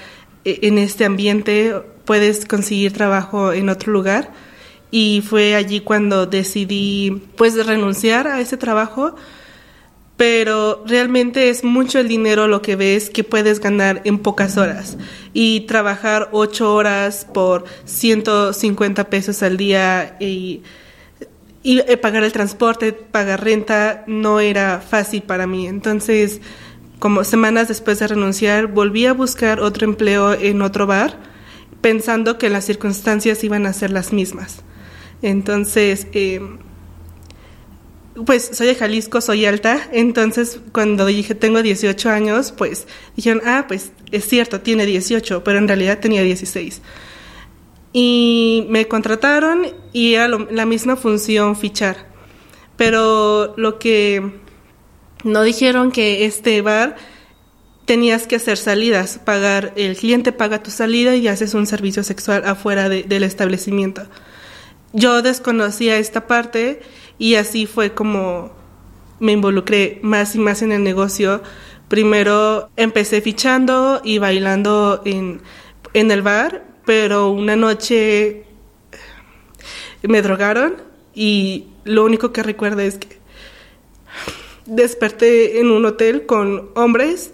[0.45, 1.75] eh, en este ambiente,
[2.05, 4.46] puedes conseguir trabajo en otro lugar
[4.91, 9.15] y fue allí cuando decidí pues renunciar a ese trabajo
[10.17, 14.97] pero realmente es mucho el dinero lo que ves que puedes ganar en pocas horas
[15.31, 20.63] y trabajar ocho horas por 150 pesos al día y,
[21.61, 25.67] y eh, pagar el transporte, pagar renta no era fácil para mí.
[25.67, 26.41] Entonces,
[26.97, 31.15] como semanas después de renunciar, volví a buscar otro empleo en otro bar
[31.81, 34.63] pensando que las circunstancias iban a ser las mismas.
[35.21, 36.41] Entonces, eh,
[38.25, 43.65] pues soy de Jalisco, soy alta, entonces cuando dije tengo 18 años, pues dijeron, ah,
[43.67, 46.81] pues es cierto, tiene 18, pero en realidad tenía 16.
[47.93, 52.07] Y me contrataron y era la misma función fichar.
[52.75, 54.39] Pero lo que
[55.23, 56.95] no dijeron que este bar
[57.85, 62.43] tenías que hacer salidas, pagar, el cliente paga tu salida y haces un servicio sexual
[62.45, 64.03] afuera del establecimiento
[64.93, 66.81] yo desconocía esta parte
[67.17, 68.51] y así fue como
[69.19, 71.41] me involucré más y más en el negocio.
[71.87, 75.41] Primero empecé fichando y bailando en,
[75.93, 78.43] en el bar, pero una noche
[80.03, 80.75] me drogaron
[81.13, 83.17] y lo único que recuerdo es que
[84.65, 87.31] desperté en un hotel con hombres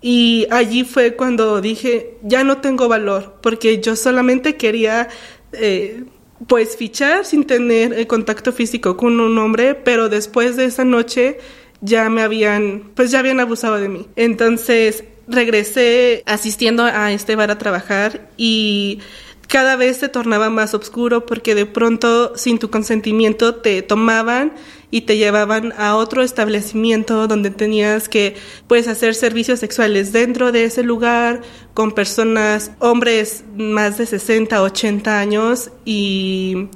[0.00, 5.08] y allí fue cuando dije, ya no tengo valor, porque yo solamente quería,
[5.52, 6.04] eh,
[6.46, 11.38] pues, fichar sin tener contacto físico con un hombre, pero después de esa noche
[11.80, 14.06] ya me habían, pues ya habían abusado de mí.
[14.16, 19.00] Entonces regresé asistiendo a este bar a trabajar y
[19.48, 24.52] cada vez se tornaba más oscuro porque de pronto sin tu consentimiento te tomaban
[24.90, 30.64] y te llevaban a otro establecimiento donde tenías que pues hacer servicios sexuales dentro de
[30.64, 31.40] ese lugar
[31.72, 36.68] con personas hombres más de 60, 80 años y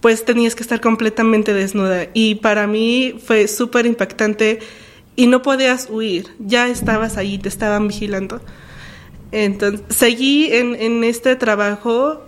[0.00, 4.60] pues tenías que estar completamente desnuda y para mí fue súper impactante
[5.16, 8.40] y no podías huir, ya estabas ahí, te estaban vigilando.
[9.32, 12.22] Entonces, seguí en, este trabajo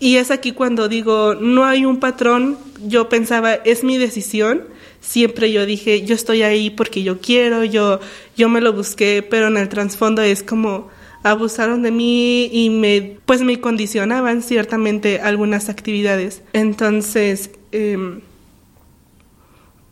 [0.00, 4.64] y es aquí cuando digo, no hay un patrón, yo pensaba, es mi decisión.
[5.00, 8.00] Siempre yo dije, yo estoy ahí porque yo quiero, yo,
[8.36, 10.90] yo me lo busqué, pero en el trasfondo es como
[11.22, 16.42] abusaron de mí y me, pues me condicionaban ciertamente algunas actividades.
[16.52, 18.20] Entonces, em,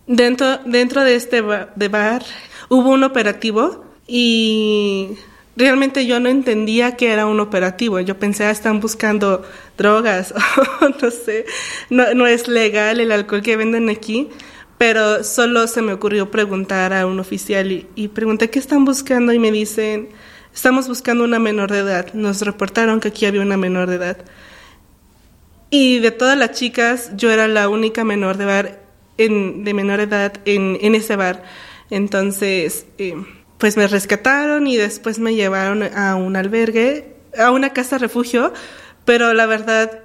[0.07, 1.43] dentro, dentro de este
[1.77, 2.25] de bar
[2.69, 5.11] hubo un operativo y
[5.61, 8.01] realmente yo no entendía que era un operativo.
[8.01, 9.45] Yo pensé, ah, están buscando
[9.77, 10.35] drogas,
[10.81, 11.47] o no sé,
[11.91, 14.29] no, es legal el alcohol que venden aquí,
[14.79, 19.39] pero solo se me ocurrió preguntar a un oficial y, pregunté qué están buscando y
[19.39, 20.09] me dicen,
[20.53, 22.13] estamos buscando una menor de edad.
[22.15, 24.19] Nos reportaron que aquí había una menor de edad.
[25.69, 28.81] Y de todas las chicas, yo era la única menor de, bar
[29.19, 31.45] en, de menor edad en, en ese bar.
[31.91, 33.15] Entonces, eh,
[33.61, 38.55] pues me rescataron y después me llevaron a un albergue, a una casa refugio,
[39.05, 40.05] pero la verdad,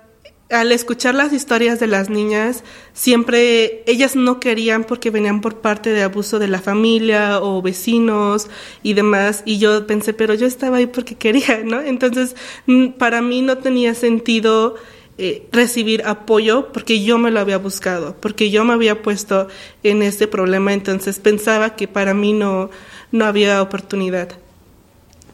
[0.52, 5.92] al escuchar las historias de las niñas, siempre ellas no querían porque venían por parte
[5.92, 8.50] de abuso de la familia o vecinos
[8.84, 11.82] y demás, y yo pensé, pero yo estaba ahí porque quería, ¿no?
[11.82, 12.36] Entonces,
[12.68, 14.76] mm, para mí no tenía sentido
[15.18, 19.48] eh, recibir apoyo porque yo me lo había buscado, porque yo me había puesto
[19.82, 22.70] en este problema, entonces pensaba que para mí no,
[23.16, 24.30] no había oportunidad.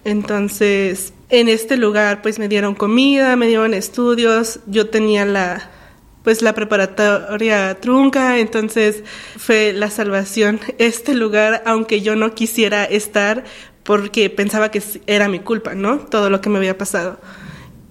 [0.04, 5.70] Entonces, en este lugar pues me dieron comida, me dieron estudios, yo tenía la
[6.24, 9.04] pues la preparatoria trunca, entonces
[9.38, 13.44] fue la salvación este lugar, aunque yo no quisiera estar
[13.82, 15.98] porque pensaba que era mi culpa, ¿no?
[16.00, 17.20] Todo lo que me había pasado.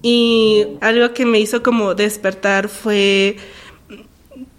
[0.01, 3.35] Y algo que me hizo como despertar fue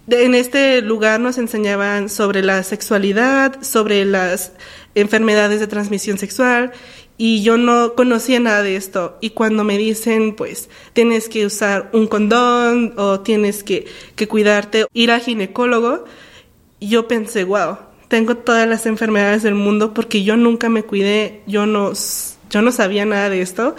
[0.08, 4.52] en este lugar nos enseñaban sobre la sexualidad, sobre las
[4.94, 6.72] enfermedades de transmisión sexual
[7.16, 9.16] y yo no conocía nada de esto.
[9.20, 13.86] Y cuando me dicen, pues, tienes que usar un condón o tienes que,
[14.16, 16.04] que cuidarte, ir al ginecólogo,
[16.80, 21.64] yo pensé, wow, tengo todas las enfermedades del mundo porque yo nunca me cuidé, yo
[21.66, 21.92] no,
[22.50, 23.76] yo no sabía nada de esto.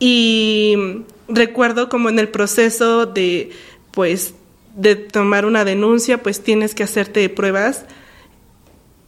[0.00, 3.50] Y recuerdo como en el proceso de,
[3.92, 4.34] pues,
[4.76, 7.86] de tomar una denuncia, pues tienes que hacerte pruebas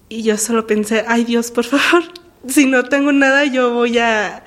[0.09, 2.05] y yo solo pensé, ay Dios, por favor,
[2.49, 4.45] si no tengo nada, yo voy a,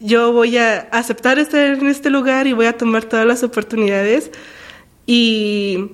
[0.00, 4.30] yo voy a aceptar estar en este lugar y voy a tomar todas las oportunidades.
[5.06, 5.90] Y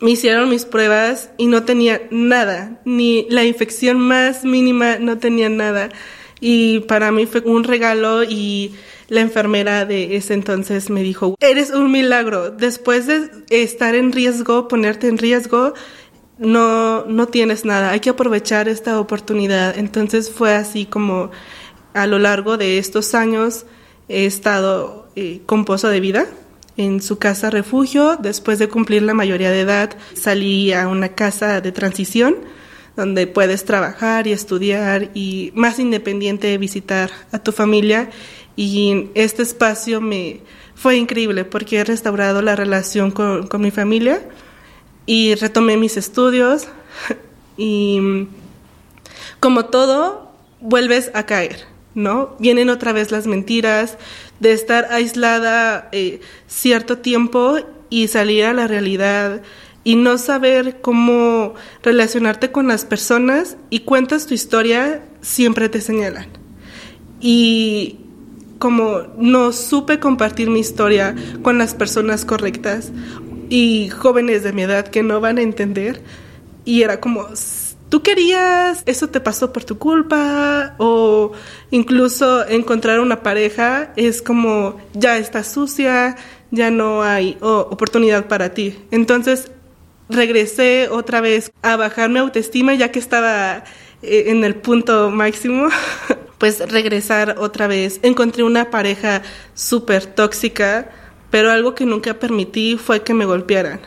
[0.00, 5.50] me hicieron mis pruebas y no tenía nada, ni la infección más mínima, no tenía
[5.50, 5.90] nada.
[6.40, 8.74] Y para mí fue un regalo y
[9.08, 14.68] la enfermera de ese entonces me dijo, eres un milagro, después de estar en riesgo,
[14.68, 15.74] ponerte en riesgo,
[16.38, 19.76] no, no tienes nada, hay que aprovechar esta oportunidad.
[19.76, 21.30] Entonces fue así como
[21.94, 23.66] a lo largo de estos años
[24.08, 26.26] he estado eh, con Pozo de Vida
[26.76, 28.16] en su casa refugio.
[28.16, 32.36] Después de cumplir la mayoría de edad, salí a una casa de transición
[32.96, 38.10] donde puedes trabajar y estudiar y más independiente visitar a tu familia.
[38.58, 40.40] Y este espacio me
[40.74, 44.20] fue increíble porque he restaurado la relación con, con mi familia
[45.06, 46.66] y retomé mis estudios
[47.56, 48.26] y
[49.38, 52.34] como todo, vuelves a caer, ¿no?
[52.40, 53.96] Vienen otra vez las mentiras
[54.40, 57.58] de estar aislada eh, cierto tiempo
[57.90, 59.40] y salir a la realidad
[59.84, 66.26] y no saber cómo relacionarte con las personas y cuentas tu historia, siempre te señalan.
[67.20, 68.00] Y
[68.58, 72.92] como no supe compartir mi historia con las personas correctas
[73.48, 76.02] y jóvenes de mi edad que no van a entender.
[76.64, 77.26] Y era como,
[77.88, 81.32] tú querías, eso te pasó por tu culpa, o
[81.70, 86.16] incluso encontrar una pareja es como, ya está sucia,
[86.50, 88.78] ya no hay oportunidad para ti.
[88.90, 89.50] Entonces
[90.08, 93.64] regresé otra vez a bajar mi autoestima ya que estaba
[94.02, 95.68] eh, en el punto máximo,
[96.38, 98.00] pues regresar otra vez.
[98.02, 99.22] Encontré una pareja
[99.54, 100.90] súper tóxica,
[101.30, 103.80] pero algo que nunca permití fue que me golpearan.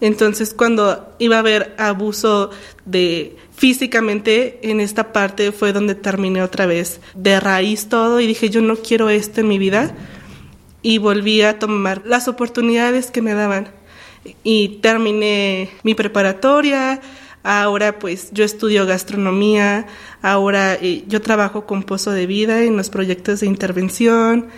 [0.00, 2.50] Entonces cuando iba a haber abuso
[2.84, 8.50] de físicamente en esta parte fue donde terminé otra vez de raíz todo y dije
[8.50, 9.96] yo no quiero esto en mi vida
[10.82, 13.70] y volví a tomar las oportunidades que me daban
[14.42, 17.00] y terminé mi preparatoria,
[17.46, 19.86] ahora pues yo estudio gastronomía,
[20.20, 24.48] ahora eh, yo trabajo con Pozo de Vida en los proyectos de intervención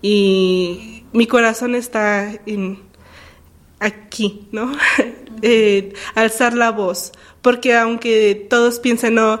[0.00, 2.32] y mi corazón está
[3.78, 4.72] aquí, ¿no?
[5.40, 9.38] Eh, alzar la voz, porque aunque todos piensen, no,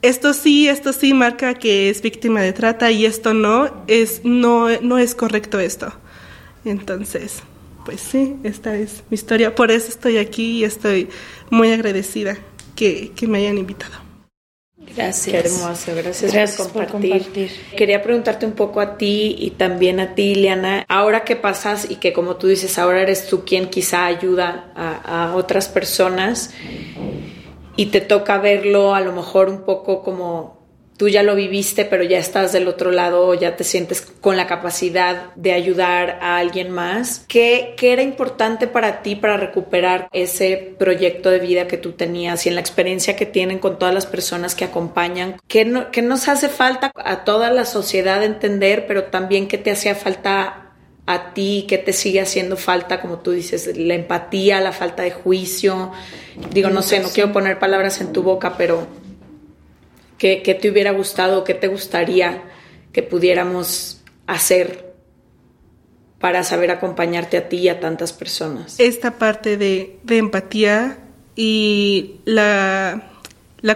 [0.00, 4.68] esto sí, esto sí marca que es víctima de trata y esto no, es, no,
[4.80, 5.92] no es correcto esto.
[6.64, 7.42] Entonces,
[7.84, 11.08] pues sí, esta es mi historia, por eso estoy aquí y estoy
[11.50, 12.36] muy agradecida
[12.74, 14.04] que, que me hayan invitado.
[14.96, 15.42] Gracias.
[15.42, 17.50] Qué hermoso, gracias, por, compartir.
[17.76, 21.96] Quería preguntarte un poco a ti y también a ti, Liana, ahora que pasas y
[21.96, 26.52] que como tú dices, ahora eres tú quien quizá ayuda a, a otras personas
[27.76, 30.53] y te toca verlo a lo mejor un poco como
[30.96, 34.46] tú ya lo viviste, pero ya estás del otro lado, ya te sientes con la
[34.46, 37.24] capacidad de ayudar a alguien más.
[37.28, 42.46] ¿Qué, qué era importante para ti para recuperar ese proyecto de vida que tú tenías
[42.46, 45.36] y en la experiencia que tienen con todas las personas que acompañan?
[45.48, 49.72] ¿Qué, no, qué nos hace falta a toda la sociedad entender, pero también qué te
[49.72, 50.60] hacía falta
[51.06, 55.10] a ti, qué te sigue haciendo falta, como tú dices, la empatía, la falta de
[55.10, 55.92] juicio?
[56.50, 58.86] Digo, no sé, no quiero poner palabras en tu boca, pero
[60.24, 62.44] ¿Qué, te hubiera gustado, qué te gustaría
[62.94, 64.94] que pudiéramos hacer
[66.18, 68.80] para saber acompañarte a ti y a tantas personas?
[68.80, 70.96] Esta parte de, empatía
[71.36, 73.10] y la,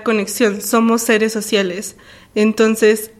[0.02, 1.96] conexión, somos seres sociales.
[2.34, 3.10] Entonces,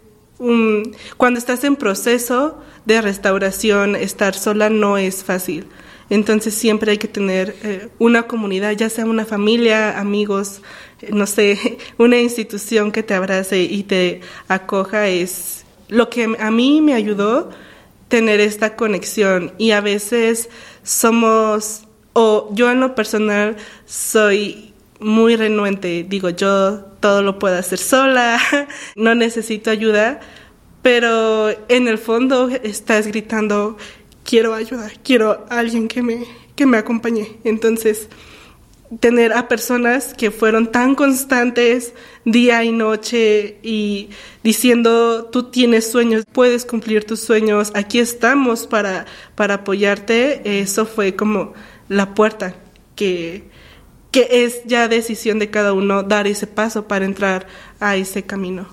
[1.19, 5.67] cuando estás en proceso de restauración, estar sola no es fácil.
[6.11, 10.63] Entonces siempre hay que tener eh, una comunidad, ya sea una familia, amigos,
[11.11, 16.81] no sé, una institución que te abrace y te acoja es lo que a mí
[16.81, 17.51] me ayudó
[18.09, 20.49] tener esta conexión y a veces
[20.83, 21.83] somos
[22.13, 28.41] o yo en lo personal soy muy renuente, digo yo todo lo puedo hacer sola,
[28.97, 30.21] no necesito ayuda,
[30.83, 33.77] pero en el fondo estás gritando
[34.25, 36.27] quiero ayuda, quiero alguien que me
[36.59, 37.39] que me acompañe.
[37.45, 38.09] Entonces,
[39.01, 41.93] tener a personas que fueron tan constantes
[42.25, 44.11] día y noche y
[44.43, 51.15] diciendo tú tienes sueños, puedes cumplir tus sueños, aquí estamos para, para apoyarte, eso fue
[51.15, 51.53] como
[51.89, 52.55] la puerta
[52.97, 53.45] que,
[54.11, 57.47] que es ya decisión de cada uno dar ese paso para entrar
[57.81, 58.69] a ese camino.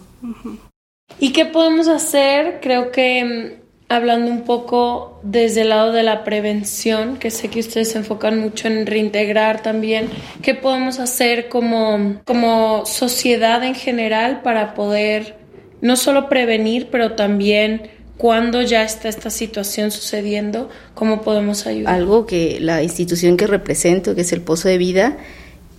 [1.20, 2.59] ¿Y qué podemos hacer?
[2.61, 7.92] Creo que hablando un poco desde el lado de la prevención, que sé que ustedes
[7.92, 10.10] se enfocan mucho en reintegrar también,
[10.42, 15.38] ¿qué podemos hacer como, como sociedad en general para poder
[15.82, 21.94] no solo prevenir, pero también cuando ya está esta situación sucediendo, cómo podemos ayudar?
[21.94, 25.18] Algo que la institución que represento, que es el Pozo de Vida,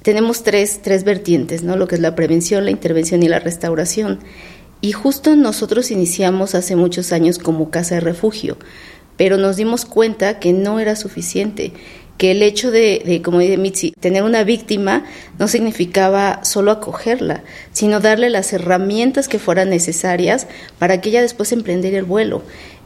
[0.02, 1.76] tenemos tres, tres vertientes, ¿no?
[1.76, 4.20] Lo que es la prevención, la intervención y la restauración.
[4.80, 8.58] Y justo nosotros iniciamos hace muchos años como casa de refugio,
[9.16, 11.72] pero nos dimos cuenta que no era suficiente,
[12.18, 15.04] que el hecho de, como dice Mitzi, tener una víctima
[15.38, 20.46] no significaba solo acogerla, sino darle las herramientas que fueran necesarias
[20.78, 22.42] para que ella después emprendiera el vuelo.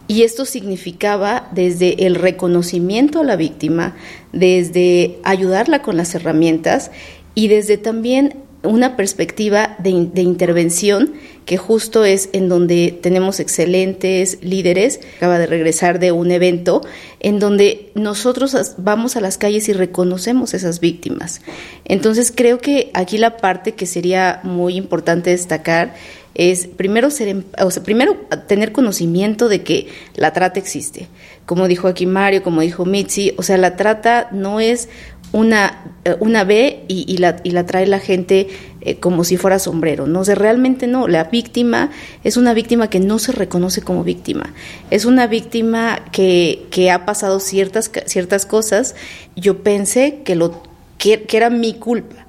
[0.08, 3.94] Y esto significaba desde el reconocimiento a la víctima,
[4.32, 6.90] desde ayudarla con las herramientas
[7.36, 8.34] y desde también
[8.64, 11.12] una perspectiva de, de, intervención
[11.50, 15.00] que justo es en donde tenemos excelentes líderes.
[15.16, 16.80] Acaba de regresar de un evento
[17.18, 21.40] en donde nosotros vamos a las calles y reconocemos esas víctimas.
[21.84, 25.92] Entonces creo que aquí la parte que sería muy importante destacar
[26.36, 31.08] es primero ser, em, o sea, primero tener conocimiento de que la trata existe.
[31.46, 34.88] Como dijo aquí Mario, como dijo Mitzi, o sea, la trata no es
[35.32, 38.48] una, eh, una B y, la, y la trae la gente
[38.80, 40.06] eh, como si fuera sombrero.
[40.06, 41.06] No sé, realmente no.
[41.08, 41.90] La víctima
[42.24, 44.52] es una víctima que no se reconoce como víctima.
[44.90, 48.94] Es una víctima que, que ha pasado ciertas, ciertas cosas.
[49.36, 50.62] Yo pensé que, lo,
[50.98, 52.26] que, era mi culpa.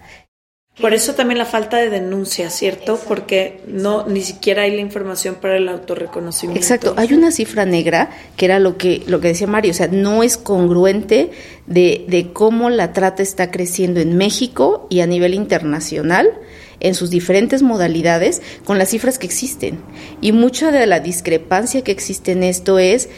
[0.80, 2.98] Por eso también la falta de denuncia, ¿cierto?
[3.06, 6.62] Porque no ni siquiera hay la información para el autorreconocimiento.
[6.62, 9.90] Exacto, hay una cifra negra que era lo que lo que decía Mario, o sea,
[9.90, 11.32] no es congruente
[11.68, 16.32] de, de cómo la trata está creciendo en México y a nivel internacional
[16.80, 19.78] en sus diferentes modalidades con las cifras que existen.
[20.22, 23.10] Y mucha de la discrepancia que existe en esto es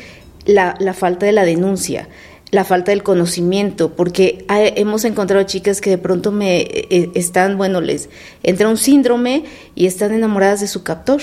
[0.45, 2.09] la, la falta de la denuncia
[2.53, 7.81] la falta del conocimiento, porque hemos encontrado chicas que de pronto me eh, están, bueno,
[7.81, 8.09] les
[8.43, 11.19] entra un síndrome y están enamoradas de su captor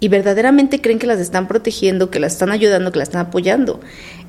[0.00, 3.80] y verdaderamente creen que las están protegiendo, que las están ayudando, que las están apoyando.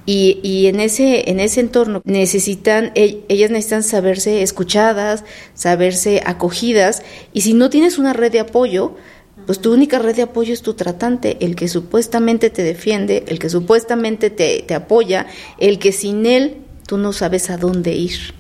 [0.06, 5.24] Y, y en ese en ese entorno necesitan ellas necesitan saberse escuchadas,
[5.54, 8.98] saberse acogidas y si no tienes una red de apoyo,
[9.46, 13.40] pues tu única red de apoyo es tu tratante, el que supuestamente te defiende, el
[13.40, 15.28] que supuestamente te, te apoya,
[15.58, 18.34] el que sin él tú no sabes a dónde ir.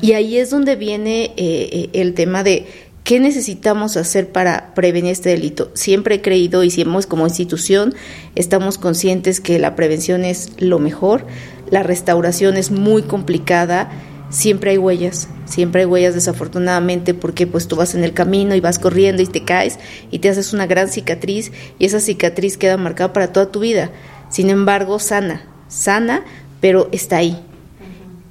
[0.00, 2.66] Y ahí es donde viene eh, eh, el tema de
[3.04, 5.70] qué necesitamos hacer para prevenir este delito.
[5.74, 7.94] Siempre he creído y si hemos como institución
[8.34, 11.26] estamos conscientes que la prevención es lo mejor,
[11.70, 13.90] la restauración es muy complicada
[14.32, 18.60] siempre hay huellas, siempre hay huellas desafortunadamente porque pues tú vas en el camino y
[18.60, 19.78] vas corriendo y te caes
[20.10, 23.90] y te haces una gran cicatriz y esa cicatriz queda marcada para toda tu vida.
[24.30, 26.24] Sin embargo, sana, sana,
[26.60, 27.38] pero está ahí.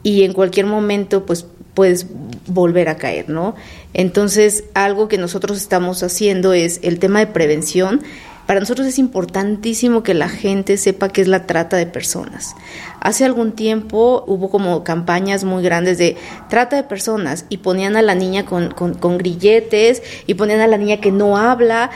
[0.04, 1.46] Y en cualquier momento pues
[1.76, 2.08] puedes
[2.48, 3.56] volver a caer, ¿no?
[3.94, 8.02] Entonces, algo que nosotros estamos haciendo es el tema de prevención
[8.46, 12.56] para nosotros es importantísimo que la gente sepa qué es la trata de personas.
[13.00, 16.18] Hace algún tiempo hubo como campañas muy grandes de
[16.50, 20.78] trata de personas y ponían a la niña con, con grilletes y ponían a la
[20.78, 21.92] niña que no habla.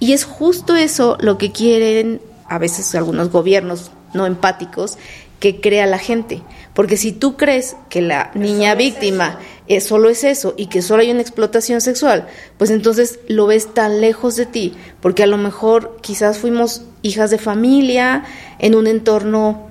[0.00, 4.98] Y es justo eso lo que quieren a veces algunos gobiernos no empáticos
[5.40, 6.42] que crea la gente.
[6.74, 9.38] Porque si tú crees que la niña víctima
[9.80, 12.26] solo es eso y que solo hay una explotación sexual,
[12.58, 17.30] pues entonces lo ves tan lejos de ti, porque a lo mejor quizás fuimos hijas
[17.30, 18.24] de familia
[18.58, 19.68] en un entorno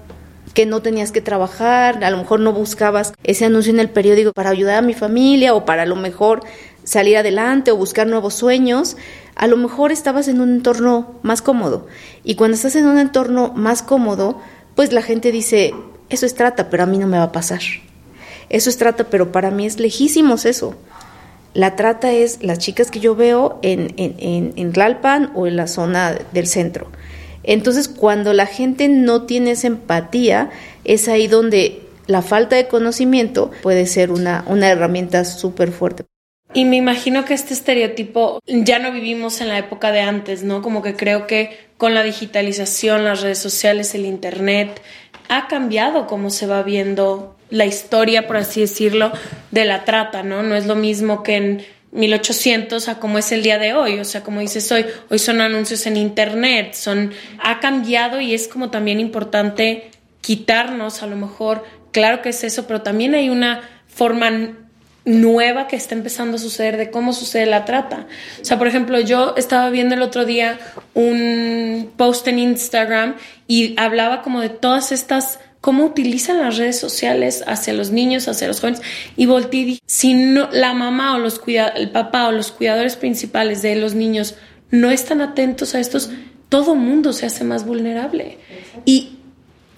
[0.53, 4.33] que no tenías que trabajar, a lo mejor no buscabas ese anuncio en el periódico
[4.33, 6.41] para ayudar a mi familia o para a lo mejor
[6.83, 8.97] salir adelante o buscar nuevos sueños,
[9.35, 11.87] a lo mejor estabas en un entorno más cómodo.
[12.23, 14.41] Y cuando estás en un entorno más cómodo,
[14.75, 15.73] pues la gente dice,
[16.09, 17.61] eso es trata, pero a mí no me va a pasar.
[18.51, 20.75] Eso es trata, pero para mí es lejísimos eso.
[21.53, 25.67] La trata es las chicas que yo veo en, en, en, Tlalpan o en la
[25.67, 26.91] zona del centro.
[27.43, 30.49] Entonces, cuando la gente no tiene esa empatía,
[30.83, 36.03] es ahí donde la falta de conocimiento puede ser una, una herramienta súper fuerte.
[36.53, 40.61] Y me imagino que este estereotipo ya no vivimos en la época de antes, ¿no?
[40.61, 44.81] Como que creo que con la digitalización, las redes sociales, el Internet,
[45.32, 49.13] ha cambiado cómo se va viendo la historia, por así decirlo,
[49.51, 50.43] de la trata, ¿no?
[50.43, 54.03] No es lo mismo que en 1800 a como es el día de hoy, o
[54.03, 58.71] sea, como dices hoy, hoy son anuncios en internet, son ha cambiado y es como
[58.71, 61.63] también importante quitarnos a lo mejor,
[61.93, 64.29] claro que es eso, pero también hay una forma
[65.05, 68.07] nueva que está empezando a suceder de cómo sucede la trata.
[68.41, 70.59] O sea, por ejemplo, yo estaba viendo el otro día
[70.93, 73.15] un post en Instagram
[73.47, 78.47] y hablaba como de todas estas cómo utilizan las redes sociales hacia los niños, hacia
[78.47, 78.81] los jóvenes,
[79.15, 83.61] y dije, si no, la mamá o los cuida, el papá o los cuidadores principales
[83.61, 84.35] de los niños
[84.71, 86.09] no están atentos a estos,
[86.49, 88.39] todo mundo se hace más vulnerable.
[88.85, 89.19] Y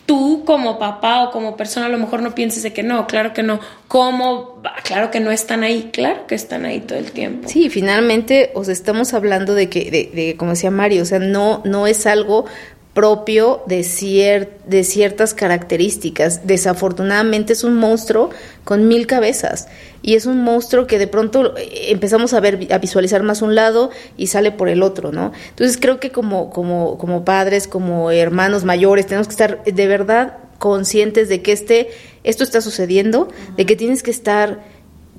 [0.06, 3.34] tú como papá o como persona a lo mejor no pienses de que no, claro
[3.34, 4.62] que no, ¿cómo?
[4.84, 7.47] Claro que no están ahí, claro que están ahí todo el tiempo.
[7.47, 11.62] Sí, finalmente, os estamos hablando de que, de, de, como decía Mario, o sea, no,
[11.66, 12.45] no es algo
[12.93, 16.45] propio de, de ciertas características.
[16.45, 18.30] Desafortunadamente es un monstruo
[18.64, 19.68] con mil cabezas
[20.04, 23.56] y es un monstruo que de pronto eh, empezamos a ver a visualizar más un
[23.56, 25.32] lado y sale por el otro, ¿no?
[25.49, 30.38] Entonces creo que como como como padres, como hermanos mayores tenemos que estar de verdad
[30.60, 31.89] conscientes de que este
[32.24, 34.62] esto está sucediendo, de que tienes que estar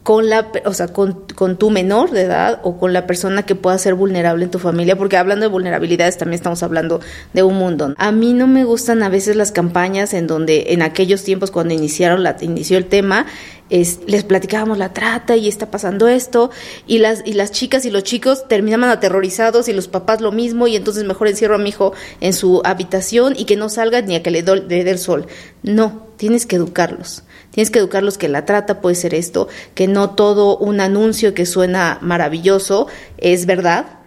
[0.04, 3.54] con la, o sea, con, con, tu menor de edad o con la persona que
[3.54, 7.00] pueda ser vulnerable en tu familia, porque hablando de vulnerabilidades también estamos hablando
[7.32, 7.94] de un mundo.
[7.96, 11.72] A mí no me gustan a veces las campañas en donde en aquellos tiempos cuando
[11.72, 13.24] iniciaron la, inició el tema,
[13.70, 16.50] es, les platicábamos la trata y está pasando esto
[16.86, 20.66] y las y las chicas y los chicos terminaban aterrorizados y los papás lo mismo
[20.66, 24.16] y entonces mejor encierro a mi hijo en su habitación y que no salga ni
[24.16, 25.26] a que le dé el sol.
[25.62, 27.22] No, tienes que educarlos.
[27.50, 31.46] Tienes que educarlos que la trata puede ser esto, que no todo un anuncio que
[31.46, 34.00] suena maravilloso es verdad,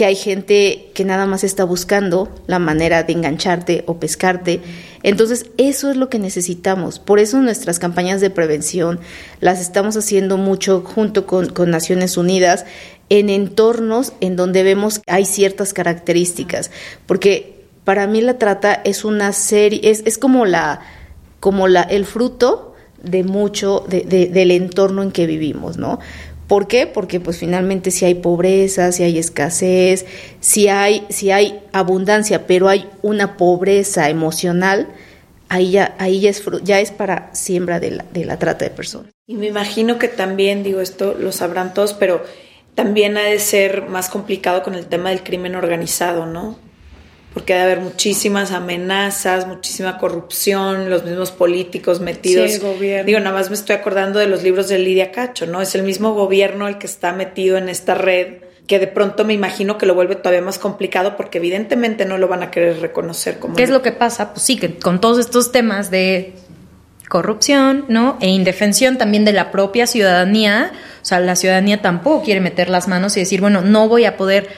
[0.00, 4.62] que hay gente que nada más está buscando la manera de engancharte o pescarte.
[5.02, 6.98] Entonces, eso es lo que necesitamos.
[6.98, 8.98] Por eso nuestras campañas de prevención
[9.40, 12.64] las estamos haciendo mucho junto con, con Naciones Unidas
[13.10, 16.70] en entornos en donde vemos hay ciertas características.
[17.04, 20.80] Porque para mí la trata es una serie, es, es como la,
[21.40, 25.98] como la, el fruto de mucho de, del entorno en que vivimos, ¿no?
[26.50, 26.88] ¿Por qué?
[26.88, 30.04] Porque pues finalmente si hay pobreza, si hay escasez,
[30.40, 34.88] si hay, si hay abundancia, pero hay una pobreza emocional,
[35.48, 38.72] ahí ya, ahí ya es, ya es para siembra de la, de la trata de
[38.72, 39.12] personas.
[39.28, 42.24] Y me imagino que también, digo esto, lo sabrán todos, pero
[42.74, 46.58] también ha de ser más complicado con el tema del crimen organizado, ¿no?
[47.40, 52.50] Porque debe haber muchísimas amenazas, muchísima corrupción, los mismos políticos metidos.
[52.50, 53.06] Sí, el gobierno.
[53.06, 55.62] Digo, nada más me estoy acordando de los libros de Lidia Cacho, ¿no?
[55.62, 59.32] Es el mismo gobierno el que está metido en esta red que de pronto me
[59.32, 63.38] imagino que lo vuelve todavía más complicado porque evidentemente no lo van a querer reconocer
[63.38, 63.56] como...
[63.56, 64.34] ¿Qué es lo que pasa?
[64.34, 66.34] Pues sí, que con todos estos temas de
[67.08, 68.18] corrupción, ¿no?
[68.20, 70.72] E indefensión también de la propia ciudadanía,
[71.02, 74.16] o sea, la ciudadanía tampoco quiere meter las manos y decir, bueno, no voy a
[74.16, 74.48] poder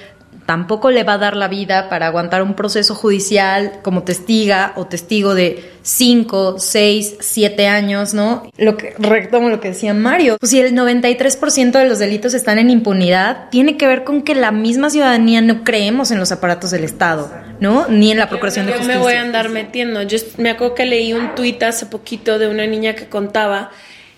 [0.46, 4.86] tampoco le va a dar la vida para aguantar un proceso judicial como testiga o
[4.86, 8.42] testigo de 5, 6, 7 años, ¿no?
[8.56, 12.58] Lo que retomo lo que decía Mario, pues si el 93% de los delitos están
[12.58, 16.70] en impunidad, tiene que ver con que la misma ciudadanía no creemos en los aparatos
[16.70, 17.86] del Estado, ¿no?
[17.88, 18.94] Ni en la Procuración de Justicia.
[18.94, 20.02] Yo me voy a andar metiendo.
[20.02, 23.70] Yo me acuerdo que leí un tuit hace poquito de una niña que contaba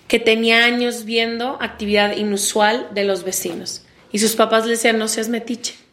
[0.07, 5.07] que tenía años viendo actividad inusual de los vecinos y sus papás le decían, no
[5.07, 5.84] seas metiche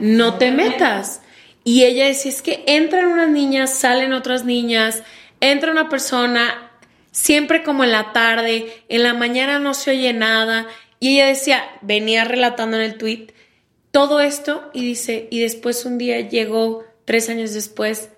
[0.00, 1.20] no te metas.
[1.64, 5.02] Y ella decía, es que entran unas niñas, salen otras niñas,
[5.40, 6.72] entra una persona,
[7.12, 10.66] siempre como en la tarde, en la mañana no se oye nada.
[10.98, 13.28] Y ella decía, venía relatando en el tweet
[13.92, 18.08] todo esto y dice, y después un día llegó, tres años después,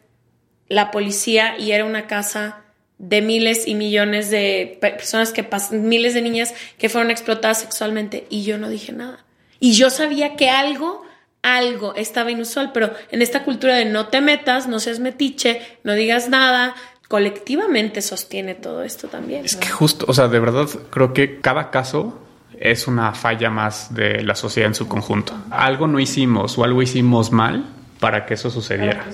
[0.68, 2.62] la policía y era una casa
[2.98, 8.26] de miles y millones de personas que pasan, miles de niñas que fueron explotadas sexualmente
[8.30, 9.24] y yo no dije nada.
[9.60, 11.04] Y yo sabía que algo
[11.44, 15.92] algo estaba inusual, pero en esta cultura de no te metas, no seas metiche, no
[15.92, 16.74] digas nada,
[17.06, 19.44] colectivamente sostiene todo esto también.
[19.44, 22.18] Es que justo, o sea, de verdad creo que cada caso
[22.58, 25.34] es una falla más de la sociedad en su conjunto.
[25.50, 27.64] Algo no hicimos o algo hicimos mal
[28.00, 29.04] para que eso sucediera.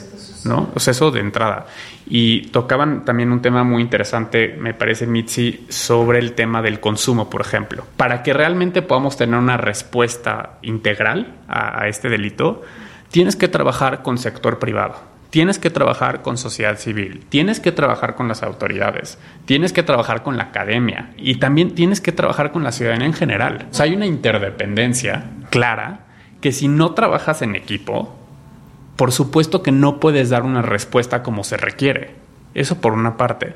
[0.44, 0.70] ¿No?
[0.74, 1.66] O sea, eso de entrada.
[2.06, 7.30] Y tocaban también un tema muy interesante, me parece, Mitzi, sobre el tema del consumo,
[7.30, 7.84] por ejemplo.
[7.96, 12.62] Para que realmente podamos tener una respuesta integral a, a este delito,
[13.10, 15.10] tienes que trabajar con sector privado.
[15.30, 20.24] Tienes que trabajar con sociedad civil, tienes que trabajar con las autoridades, tienes que trabajar
[20.24, 23.68] con la academia y también tienes que trabajar con la ciudadanía en general.
[23.70, 26.06] O sea, hay una interdependencia clara
[26.40, 28.19] que si no trabajas en equipo,
[29.00, 32.10] por supuesto que no puedes dar una respuesta como se requiere.
[32.52, 33.54] Eso por una parte.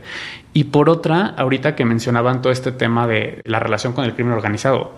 [0.55, 4.33] Y por otra, ahorita que mencionaban todo este tema de la relación con el crimen
[4.33, 4.95] organizado,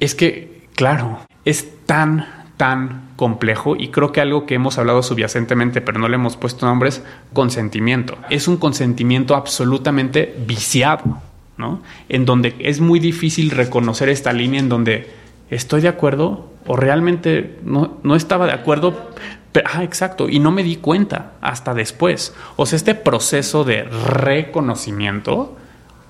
[0.00, 5.80] es que, claro, es tan, tan complejo y creo que algo que hemos hablado subyacentemente,
[5.80, 8.18] pero no le hemos puesto nombres, consentimiento.
[8.28, 11.22] Es un consentimiento absolutamente viciado,
[11.58, 11.80] ¿no?
[12.08, 15.12] En donde es muy difícil reconocer esta línea en donde
[15.48, 19.10] estoy de acuerdo o realmente no, no estaba de acuerdo,
[19.64, 22.34] ah, exacto, y no me di cuenta hasta después.
[22.56, 25.56] O sea, este proceso de reconocimiento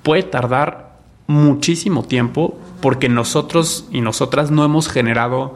[0.03, 0.91] puede tardar
[1.27, 5.55] muchísimo tiempo porque nosotros y nosotras no hemos generado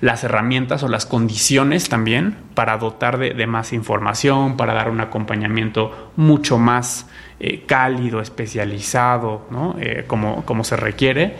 [0.00, 6.10] las herramientas o las condiciones también para dotar de, más información, para dar un acompañamiento
[6.16, 7.06] mucho más
[7.40, 9.76] eh, cálido, especializado, ¿no?
[9.80, 11.36] Eh, como se requiere.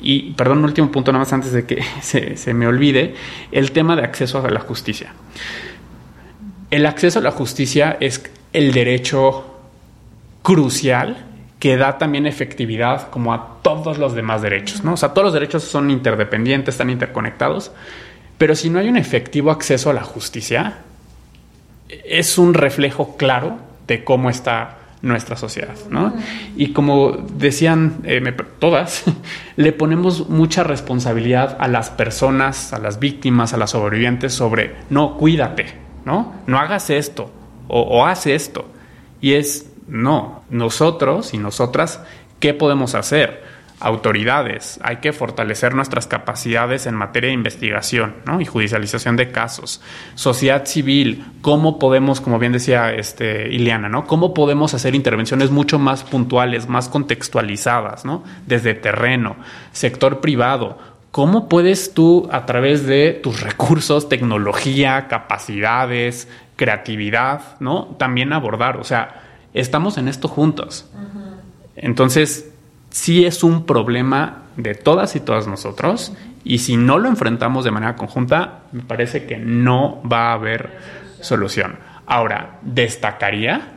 [0.00, 3.14] Y, perdón, un último punto nada más antes de que se, me olvide,
[3.52, 5.12] el tema de acceso a la justicia.
[6.70, 8.22] El acceso a la justicia es
[8.52, 9.58] el derecho
[10.42, 11.24] crucial
[11.58, 14.92] que da también efectividad como a todos los demás derechos, ¿no?
[14.92, 17.72] O sea, todos los derechos son interdependientes, están interconectados,
[18.38, 20.78] pero si no hay un efectivo acceso a la justicia,
[21.88, 26.14] es un reflejo claro de cómo está nuestra sociedad, ¿no?
[26.56, 29.04] Y como decían eh, todas,
[29.56, 35.16] le ponemos mucha responsabilidad a las personas, a las víctimas, a las sobrevivientes sobre, no,
[35.16, 35.66] cuídate,
[36.04, 36.34] ¿no?
[36.46, 37.30] No hagas esto
[37.68, 38.66] o, o haz esto.
[39.20, 42.00] Y es, no, nosotros y nosotras,
[42.40, 43.55] ¿qué podemos hacer?
[43.78, 49.82] Autoridades, hay que fortalecer nuestras capacidades en materia de investigación y judicialización de casos.
[50.14, 54.06] Sociedad civil, cómo podemos, como bien decía este, Ileana, ¿no?
[54.06, 58.24] cómo podemos hacer intervenciones mucho más puntuales, más contextualizadas, ¿no?
[58.46, 59.36] desde terreno,
[59.72, 60.78] sector privado,
[61.10, 67.94] ¿cómo puedes tú a través de tus recursos, tecnología, capacidades, creatividad, ¿no?
[67.98, 69.22] También abordar, o sea,
[69.52, 70.90] estamos en esto juntos.
[71.76, 72.50] Entonces,
[72.96, 77.70] sí es un problema de todas y todas nosotros y si no lo enfrentamos de
[77.70, 80.78] manera conjunta, me parece que no va a haber
[81.20, 81.78] solución.
[82.06, 83.74] Ahora, destacaría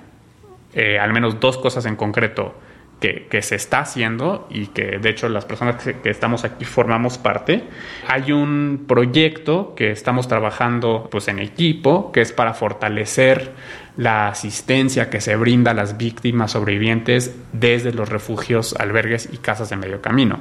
[0.74, 2.56] eh, al menos dos cosas en concreto
[3.00, 7.64] que, se está haciendo y que de hecho las personas que, estamos aquí formamos parte.
[8.08, 13.52] Hay un proyecto que estamos trabajando pues, en equipo que es para fortalecer
[13.96, 19.70] la asistencia que se brinda a las víctimas sobrevivientes desde los refugios, albergues y casas
[19.70, 20.40] de medio camino.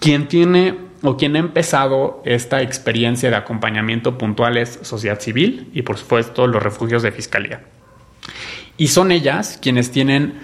[0.00, 5.82] Quien tiene o quien ha empezado esta experiencia de acompañamiento puntual es sociedad civil y
[5.82, 7.62] por supuesto los refugios de fiscalía.
[8.76, 10.34] Y son ellas quienes tienen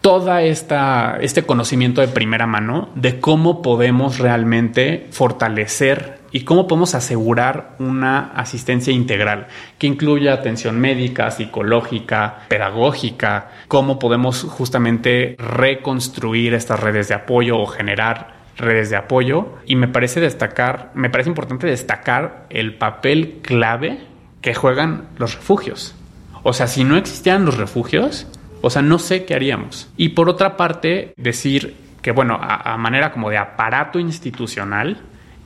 [0.00, 6.94] toda esta este conocimiento de primera mano de cómo podemos realmente fortalecer y cómo podemos
[6.94, 9.46] asegurar una asistencia integral
[9.78, 17.66] que incluya atención médica, psicológica, pedagógica, cómo podemos justamente reconstruir estas redes de apoyo o
[17.66, 24.00] generar redes de apoyo y me parece destacar, me parece importante destacar el papel clave
[24.40, 25.94] que juegan los refugios.
[26.42, 28.26] O sea, si no existieran los refugios,
[28.60, 29.90] o sea, no sé qué haríamos.
[29.96, 34.98] Y por otra parte, decir que, bueno, a, manera como de aparato institucional,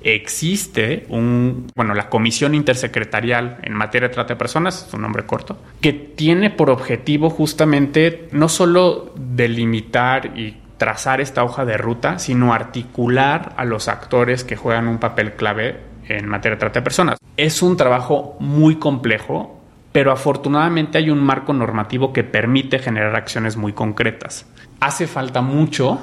[0.02, 5.24] existe un, bueno, la Comisión Intersecretarial en materia de trata de personas, es un nombre
[5.24, 12.18] corto, que tiene por objetivo justamente no solo delimitar y trazar esta hoja de ruta,
[12.18, 16.84] sino articular a los actores que juegan un papel clave en materia de trata de
[16.84, 17.18] personas.
[17.36, 19.61] Es un trabajo muy complejo,
[19.92, 24.46] pero afortunadamente hay un marco normativo que permite generar acciones muy concretas.
[24.80, 26.00] Hace falta mucho,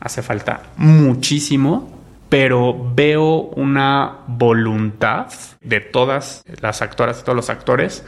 [0.00, 5.28] hace falta muchísimo, pero veo una voluntad
[5.62, 8.04] de todas las actoras y todos los actores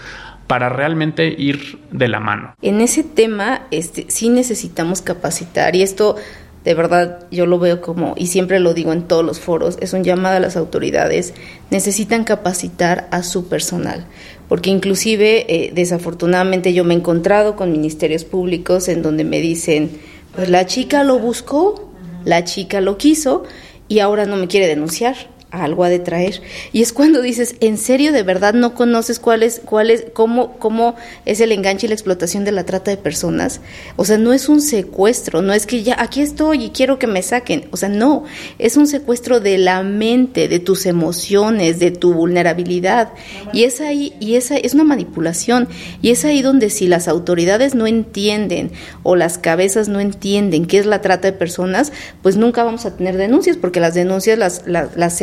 [0.47, 2.55] para realmente ir de la mano.
[2.61, 6.17] En ese tema, este, sí necesitamos capacitar y esto
[6.65, 9.93] de verdad yo lo veo como, y siempre lo digo en todos los foros, es
[9.93, 11.35] un llamado a las autoridades,
[11.71, 14.07] necesitan capacitar a su personal,
[14.53, 19.93] porque inclusive eh, desafortunadamente yo me he encontrado con ministerios públicos en donde me dicen,
[20.37, 21.91] pues la chica lo buscó,
[22.27, 23.45] la chica lo quiso
[23.89, 25.17] y ahora no me quiere denunciar
[25.53, 26.41] algo ha de traer.
[26.73, 30.55] Y es cuando dices, ¿en serio de verdad no conoces cuál es, cuál es, cómo,
[30.59, 30.97] cómo
[31.27, 33.61] es el enganche y la explotación de la trata de personas?
[33.97, 37.07] O sea, no es un secuestro, no es que ya aquí estoy y quiero que
[37.07, 37.69] me saquen.
[37.71, 38.25] O sea, no,
[38.59, 43.13] es un secuestro de la mente, de tus emociones, de tu vulnerabilidad.
[43.53, 45.69] Y es ahí, y esa es una manipulación.
[46.01, 48.73] Y es ahí donde si las autoridades no entienden
[49.03, 51.93] o las cabezas no entienden qué es la trata de personas,
[52.23, 55.19] pues nunca vamos a tener denuncias, porque las denuncias las, las, las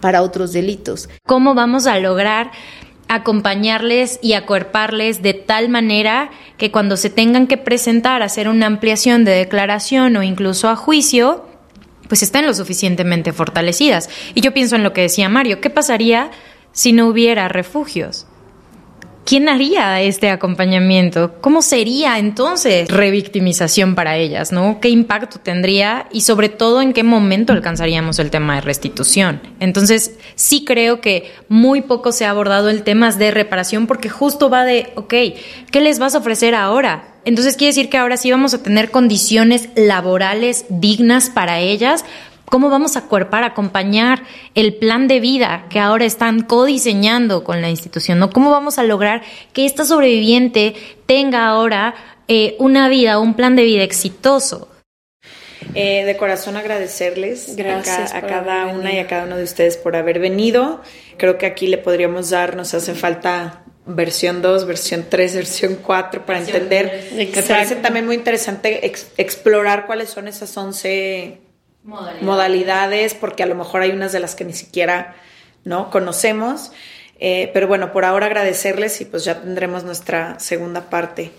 [0.00, 1.08] para otros delitos.
[1.26, 2.50] ¿Cómo vamos a lograr
[3.08, 8.66] acompañarles y acuerparles de tal manera que cuando se tengan que presentar a hacer una
[8.66, 11.46] ampliación de declaración o incluso a juicio,
[12.08, 14.08] pues estén lo suficientemente fortalecidas.
[14.34, 16.30] Y yo pienso en lo que decía Mario, ¿qué pasaría
[16.72, 18.26] si no hubiera refugios?
[19.26, 21.34] ¿Quién haría este acompañamiento?
[21.42, 24.52] ¿Cómo sería entonces revictimización para ellas?
[24.52, 24.78] ¿no?
[24.80, 26.06] ¿Qué impacto tendría?
[26.12, 29.42] Y sobre todo, ¿en qué momento alcanzaríamos el tema de restitución?
[29.60, 34.48] Entonces, sí creo que muy poco se ha abordado el tema de reparación porque justo
[34.48, 35.14] va de, ok,
[35.70, 37.16] ¿qué les vas a ofrecer ahora?
[37.24, 42.04] Entonces quiere decir que ahora sí vamos a tener condiciones laborales dignas para ellas,
[42.48, 44.22] ¿Cómo vamos a cuerpar, acompañar
[44.54, 48.20] el plan de vida que ahora están codiseñando con la institución?
[48.20, 48.30] ¿no?
[48.30, 49.22] ¿Cómo vamos a lograr
[49.52, 50.74] que esta sobreviviente
[51.06, 51.94] tenga ahora
[52.28, 54.68] eh, una vida, un plan de vida exitoso?
[55.74, 59.96] Eh, de corazón agradecerles Gracias a, cada una y a cada uno de ustedes por
[59.96, 60.82] haber venido.
[61.16, 66.24] Creo que aquí le podríamos dar, nos hace falta versión 2, versión 3, versión 4
[66.24, 67.10] para entender.
[67.14, 68.86] Me parece también muy interesante
[69.16, 71.45] explorar cuáles son esas 11
[72.20, 73.14] modalidades.
[73.14, 75.16] porque a lo mejor hay unas de las que ni siquiera
[75.64, 76.72] no conocemos.
[77.18, 81.30] Eh, pero bueno, por ahora agradecerles y pues ya tendremos nuestra segunda parte.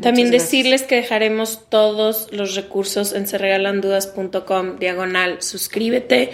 [0.00, 6.32] También decirles que dejaremos todos los recursos en serregalandudas.com diagonal suscríbete.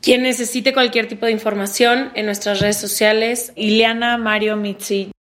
[0.00, 3.52] Quien necesite cualquier tipo de información en nuestras redes sociales.
[3.56, 5.13] Ileana, Mario, Mitzi,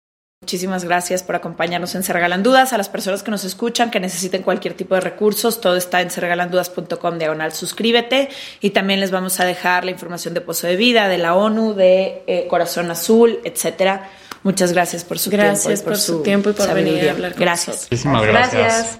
[0.43, 2.73] Muchísimas gracias por acompañarnos en Se Regalan Dudas.
[2.73, 6.09] A las personas que nos escuchan, que necesiten cualquier tipo de recursos, todo está en
[6.09, 8.27] serregalandudas.com diagonal suscríbete.
[8.59, 11.75] Y también les vamos a dejar la información de Pozo de Vida, de la ONU,
[11.75, 14.09] de eh, Corazón Azul, etcétera.
[14.41, 15.71] Muchas gracias por su tiempo.
[15.71, 17.83] Y por, su tiempo y por venir a hablar con Gracias.
[17.91, 18.51] Muchísimas gracias.
[18.63, 18.99] gracias.